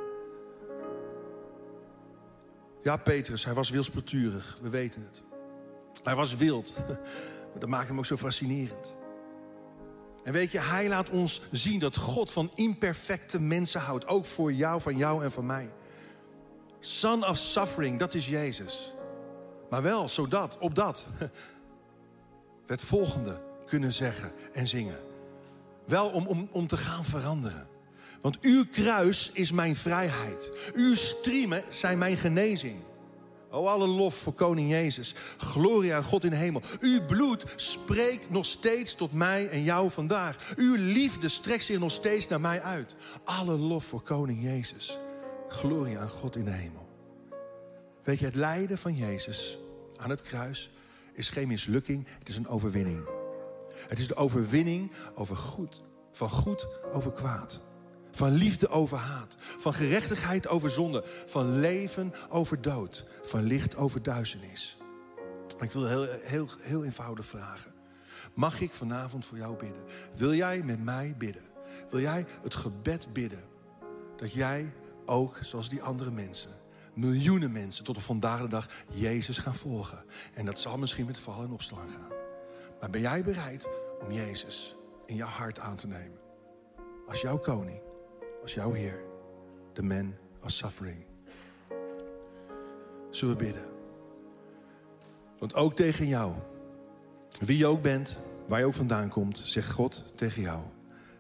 Ja, 2.83 2.97
Petrus, 2.97 3.45
hij 3.45 3.55
was 3.55 3.71
wilsplaturig. 3.71 4.59
We 4.61 4.69
weten 4.69 5.03
het. 5.03 5.23
Hij 6.03 6.15
was 6.15 6.37
wild. 6.37 6.77
Dat 7.59 7.69
maakt 7.69 7.89
hem 7.89 7.99
ook 7.99 8.07
zo 8.07 8.17
fascinerend. 8.17 8.97
En 10.27 10.33
weet 10.33 10.51
je, 10.51 10.61
hij 10.61 10.89
laat 10.89 11.11
ons 11.11 11.41
zien 11.51 11.79
dat 11.79 11.97
God 11.97 12.33
van 12.33 12.51
imperfecte 12.55 13.41
mensen 13.41 13.81
houdt. 13.81 14.07
Ook 14.07 14.25
voor 14.25 14.53
jou, 14.53 14.81
van 14.81 14.97
jou 14.97 15.25
en 15.25 15.31
van 15.33 15.47
mij. 15.47 15.71
Son 16.81 17.27
of 17.27 17.37
suffering, 17.37 17.99
dat 17.99 18.15
is 18.15 18.27
Jezus. 18.27 18.93
Maar 19.71 19.83
wel 19.83 20.09
zodat, 20.09 20.59
op 20.59 20.75
dat, 20.75 21.07
we 21.19 21.31
het 22.75 22.83
volgende 22.83 23.41
kunnen 23.67 23.93
zeggen 23.93 24.33
en 24.53 24.67
zingen. 24.67 24.99
Wel 25.85 26.09
om, 26.09 26.27
om, 26.27 26.49
om 26.53 26.67
te 26.67 26.77
gaan 26.77 27.05
veranderen. 27.05 27.69
Want 28.21 28.41
uw 28.41 28.65
kruis 28.73 29.31
is 29.33 29.53
mijn 29.53 29.77
vrijheid. 29.77 30.51
Uw 30.75 30.95
striemen 30.95 31.63
zijn 31.69 31.99
mijn 31.99 32.17
genezing. 32.17 32.81
O, 33.57 33.67
alle 33.67 33.87
lof 33.87 34.15
voor 34.15 34.33
koning 34.33 34.71
Jezus. 34.71 35.15
Glorie 35.37 35.95
aan 35.95 36.05
God 36.05 36.25
in 36.25 36.31
de 36.31 36.37
hemel. 36.37 36.63
Uw 36.81 37.05
bloed 37.05 37.45
spreekt 37.57 38.31
nog 38.31 38.47
steeds 38.47 38.95
tot 38.95 39.13
mij 39.13 39.49
en 39.49 39.63
jou 39.63 39.91
vandaag. 39.91 40.55
Uw 40.57 40.77
liefde 40.79 41.29
strekt 41.29 41.65
zich 41.65 41.79
nog 41.79 41.93
steeds 41.93 42.29
naar 42.29 42.41
mij 42.41 42.61
uit. 42.63 42.97
Alle 43.25 43.57
lof 43.57 43.85
voor 43.85 44.03
koning 44.03 44.43
Jezus. 44.43 44.99
Glorie 45.49 45.99
aan 45.99 46.09
God 46.09 46.37
in 46.37 46.45
de 46.45 46.51
hemel. 46.51 46.89
Weet 48.03 48.19
je, 48.19 48.25
het 48.25 48.35
lijden 48.35 48.79
van 48.79 48.97
Jezus 48.97 49.59
aan 49.97 50.11
het 50.11 50.23
kruis 50.23 50.71
is 51.13 51.29
geen 51.29 51.49
mislukking, 51.49 52.07
het 52.19 52.29
is 52.29 52.37
een 52.37 52.49
overwinning. 52.49 53.09
Het 53.89 53.99
is 53.99 54.07
de 54.07 54.17
overwinning 54.17 54.93
over 55.15 55.37
goed, 55.37 55.83
van 56.11 56.31
goed 56.31 56.67
over 56.93 57.13
kwaad. 57.13 57.61
Van 58.17 58.31
liefde 58.31 58.69
over 58.69 58.99
haat. 58.99 59.37
Van 59.39 59.75
gerechtigheid 59.75 60.49
over 60.49 60.71
zonde. 60.71 61.05
Van 61.27 61.61
leven 61.61 62.15
over 62.29 62.63
dood. 62.63 63.05
Van 63.23 63.43
licht 63.43 63.77
over 63.77 64.03
duisternis. 64.03 64.77
Ik 65.61 65.71
wil 65.71 65.87
heel, 65.87 66.07
heel, 66.21 66.49
heel 66.61 66.85
eenvoudig 66.85 67.27
vragen. 67.27 67.73
Mag 68.35 68.61
ik 68.61 68.75
vanavond 68.75 69.27
voor 69.27 69.39
jou 69.39 69.57
bidden? 69.57 69.83
Wil 70.15 70.35
jij 70.35 70.63
met 70.63 70.85
mij 70.85 71.15
bidden? 71.19 71.43
Wil 71.91 72.01
jij 72.01 72.27
het 72.43 72.55
gebed 72.55 73.09
bidden? 73.13 73.45
Dat 74.17 74.33
jij 74.33 74.73
ook, 75.07 75.39
zoals 75.43 75.69
die 75.69 75.83
andere 75.83 76.11
mensen, 76.11 76.51
miljoenen 76.95 77.53
mensen 77.53 77.85
tot 77.85 77.97
op 77.97 78.03
vandaag 78.03 78.41
de 78.41 78.49
dag 78.49 78.69
Jezus 78.93 79.39
gaan 79.39 79.55
volgen. 79.55 80.05
En 80.35 80.45
dat 80.45 80.59
zal 80.59 80.79
misschien 80.79 81.07
met 81.07 81.19
vallen 81.19 81.47
en 81.47 81.53
opstaan 81.53 81.91
gaan. 81.91 82.19
Maar 82.81 82.91
ben 82.91 83.01
jij 83.01 83.23
bereid 83.23 83.69
om 84.01 84.13
Jezus 84.13 84.77
in 85.07 85.17
jouw 85.17 85.29
hart 85.29 85.59
aan 85.59 85.77
te 85.77 85.87
nemen? 85.87 86.19
Als 87.07 87.21
jouw 87.21 87.39
koning, 87.39 87.81
als 88.47 88.55
jouw 88.55 88.73
Heer, 88.73 89.01
de 89.73 89.83
man 89.83 90.15
of 90.43 90.51
suffering. 90.51 91.05
Zullen 93.11 93.37
we 93.37 93.45
bidden? 93.45 93.65
Want 95.39 95.55
ook 95.55 95.77
tegen 95.77 96.07
jou, 96.07 96.33
wie 97.41 97.59
je 97.59 97.67
ook 97.67 97.83
bent, 97.83 98.17
waar 98.49 98.59
je 98.59 98.67
ook 98.67 98.75
vandaan 98.75 99.09
komt, 99.09 99.43
zegt 99.45 99.71
God 99.71 100.13
tegen 100.15 100.43
jou. 100.43 100.61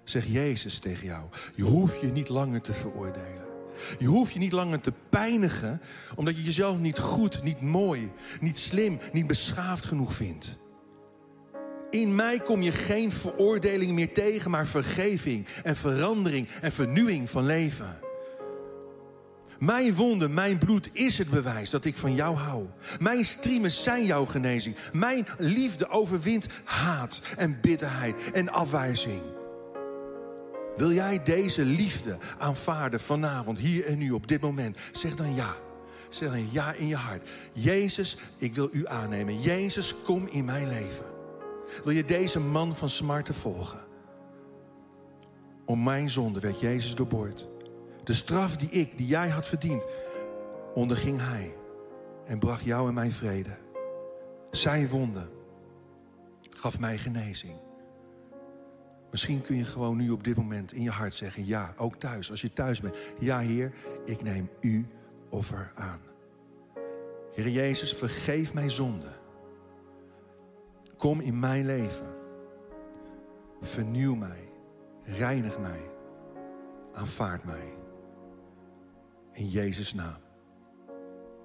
Zegt 0.04 0.26
Jezus 0.26 0.78
tegen 0.78 1.06
jou. 1.06 1.24
Je 1.54 1.62
hoeft 1.62 2.00
je 2.00 2.06
niet 2.06 2.28
langer 2.28 2.60
te 2.60 2.72
veroordelen. 2.72 3.44
Je 3.98 4.06
hoeft 4.06 4.32
je 4.32 4.38
niet 4.38 4.52
langer 4.52 4.80
te 4.80 4.92
pijnigen 5.08 5.80
omdat 6.14 6.36
je 6.36 6.42
jezelf 6.42 6.78
niet 6.78 6.98
goed, 6.98 7.42
niet 7.42 7.60
mooi, 7.60 8.12
niet 8.40 8.58
slim, 8.58 8.98
niet 9.12 9.26
beschaafd 9.26 9.84
genoeg 9.84 10.14
vindt. 10.14 10.58
In 11.90 12.14
mij 12.14 12.38
kom 12.38 12.62
je 12.62 12.72
geen 12.72 13.12
veroordeling 13.12 13.92
meer 13.92 14.12
tegen, 14.12 14.51
maar 14.51 14.66
vergeving 14.66 15.46
en 15.62 15.77
verandering 15.77 16.49
en 16.61 16.72
vernieuwing 16.72 17.31
van 17.31 17.46
leven. 17.46 17.99
Mijn 19.59 19.94
wonden, 19.94 20.35
mijn 20.35 20.59
bloed 20.59 20.88
is 20.92 21.18
het 21.18 21.31
bewijs 21.31 21.70
dat 21.70 21.85
ik 21.85 21.96
van 21.96 22.14
jou 22.14 22.37
hou. 22.37 22.66
Mijn 22.99 23.25
striemen 23.25 23.70
zijn 23.70 24.07
jouw 24.07 24.25
genezing. 24.25 24.77
Mijn 24.92 25.27
liefde 25.38 25.88
overwint 25.88 26.46
haat 26.64 27.20
en 27.37 27.61
bitterheid 27.61 28.14
en 28.33 28.49
afwijzing. 28.49 29.20
Wil 30.77 30.92
jij 30.92 31.20
deze 31.25 31.64
liefde 31.64 32.16
aanvaarden 32.38 33.01
vanavond, 33.01 33.59
hier 33.59 33.85
en 33.85 33.99
nu, 33.99 34.11
op 34.11 34.27
dit 34.27 34.40
moment? 34.40 34.79
Zeg 34.92 35.14
dan 35.14 35.35
ja. 35.35 35.55
Zeg 36.09 36.31
dan 36.31 36.49
ja 36.53 36.72
in 36.72 36.88
je 36.88 36.96
hart. 36.96 37.29
Jezus, 37.53 38.16
ik 38.38 38.55
wil 38.55 38.68
u 38.72 38.87
aannemen. 38.87 39.40
Jezus, 39.40 39.94
kom 40.05 40.29
in 40.31 40.44
mijn 40.44 40.68
leven. 40.68 41.15
Wil 41.85 41.92
je 41.92 42.05
deze 42.05 42.40
man 42.40 42.76
van 42.76 42.88
smarten 42.88 43.35
volgen? 43.35 43.85
Om 45.64 45.83
mijn 45.83 46.11
zonde 46.11 46.40
werd 46.40 46.61
Jezus 46.61 46.94
doorboord. 46.94 47.46
De 48.05 48.12
straf 48.12 48.57
die 48.57 48.70
ik, 48.70 48.96
die 48.96 49.07
jij 49.07 49.29
had 49.29 49.46
verdiend, 49.46 49.87
onderging 50.74 51.18
hij. 51.20 51.55
En 52.24 52.38
bracht 52.38 52.64
jou 52.64 52.88
en 52.88 52.94
mij 52.94 53.11
vrede. 53.11 53.57
Zijn 54.50 54.88
wonde 54.88 55.29
gaf 56.50 56.79
mij 56.79 56.98
genezing. 56.98 57.57
Misschien 59.11 59.42
kun 59.42 59.57
je 59.57 59.64
gewoon 59.64 59.96
nu 59.96 60.11
op 60.11 60.24
dit 60.24 60.37
moment 60.37 60.72
in 60.72 60.83
je 60.83 60.90
hart 60.90 61.14
zeggen: 61.14 61.46
Ja, 61.46 61.74
ook 61.76 61.96
thuis, 61.96 62.31
als 62.31 62.40
je 62.40 62.52
thuis 62.52 62.81
bent. 62.81 62.96
Ja, 63.18 63.38
Heer, 63.38 63.72
ik 64.05 64.22
neem 64.22 64.50
uw 64.61 64.85
offer 65.29 65.72
aan. 65.74 66.00
Heer 67.33 67.48
Jezus, 67.48 67.92
vergeef 67.92 68.52
mijn 68.52 68.70
zonde. 68.70 69.09
Kom 70.96 71.20
in 71.20 71.38
mijn 71.38 71.66
leven. 71.66 72.14
Vernieuw 73.61 74.14
mij. 74.14 74.48
Reinig 75.02 75.59
mij. 75.59 75.90
Aanvaard 76.92 77.44
mij. 77.44 77.74
In 79.32 79.48
Jezus' 79.48 79.94
naam. 79.94 80.24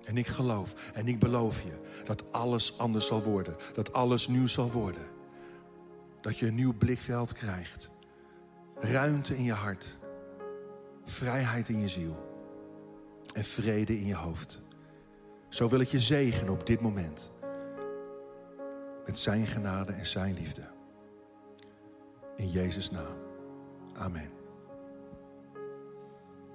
En 0.04 0.18
ik 0.18 0.28
geloof 0.28 0.92
en 0.94 1.08
ik 1.08 1.20
beloof 1.20 1.62
je 1.62 2.04
dat 2.06 2.32
alles 2.32 2.78
anders 2.78 3.08
zal 3.08 3.24
worden. 3.24 3.56
Dat 3.74 3.94
alles 3.94 4.28
nieuw 4.28 4.48
zal 4.48 4.72
worden. 4.72 5.08
Dat 6.22 6.38
je 6.38 6.48
een 6.48 6.56
nieuw 6.56 6.74
blikveld 6.74 7.34
krijgt. 7.34 7.90
Ruimte 8.76 9.38
in 9.38 9.44
je 9.44 9.54
hart. 9.54 9.98
Vrijheid 11.04 11.70
in 11.70 11.80
je 11.80 11.90
ziel. 11.90 12.30
En 13.34 13.44
vrede 13.44 13.98
in 13.98 14.06
je 14.06 14.16
hoofd. 14.16 14.60
Zo 15.50 15.70
wil 15.70 15.80
ik 15.80 15.88
je 15.88 16.00
zegenen 16.00 16.54
op 16.54 16.66
dit 16.66 16.82
moment. 16.82 17.32
Met 19.06 19.20
zijn 19.20 19.48
genade 19.48 19.92
en 19.92 20.06
zijn 20.06 20.34
liefde. 20.34 20.62
In 22.36 22.50
Jezus' 22.50 22.92
naam. 22.92 23.18
Amen. 23.94 24.41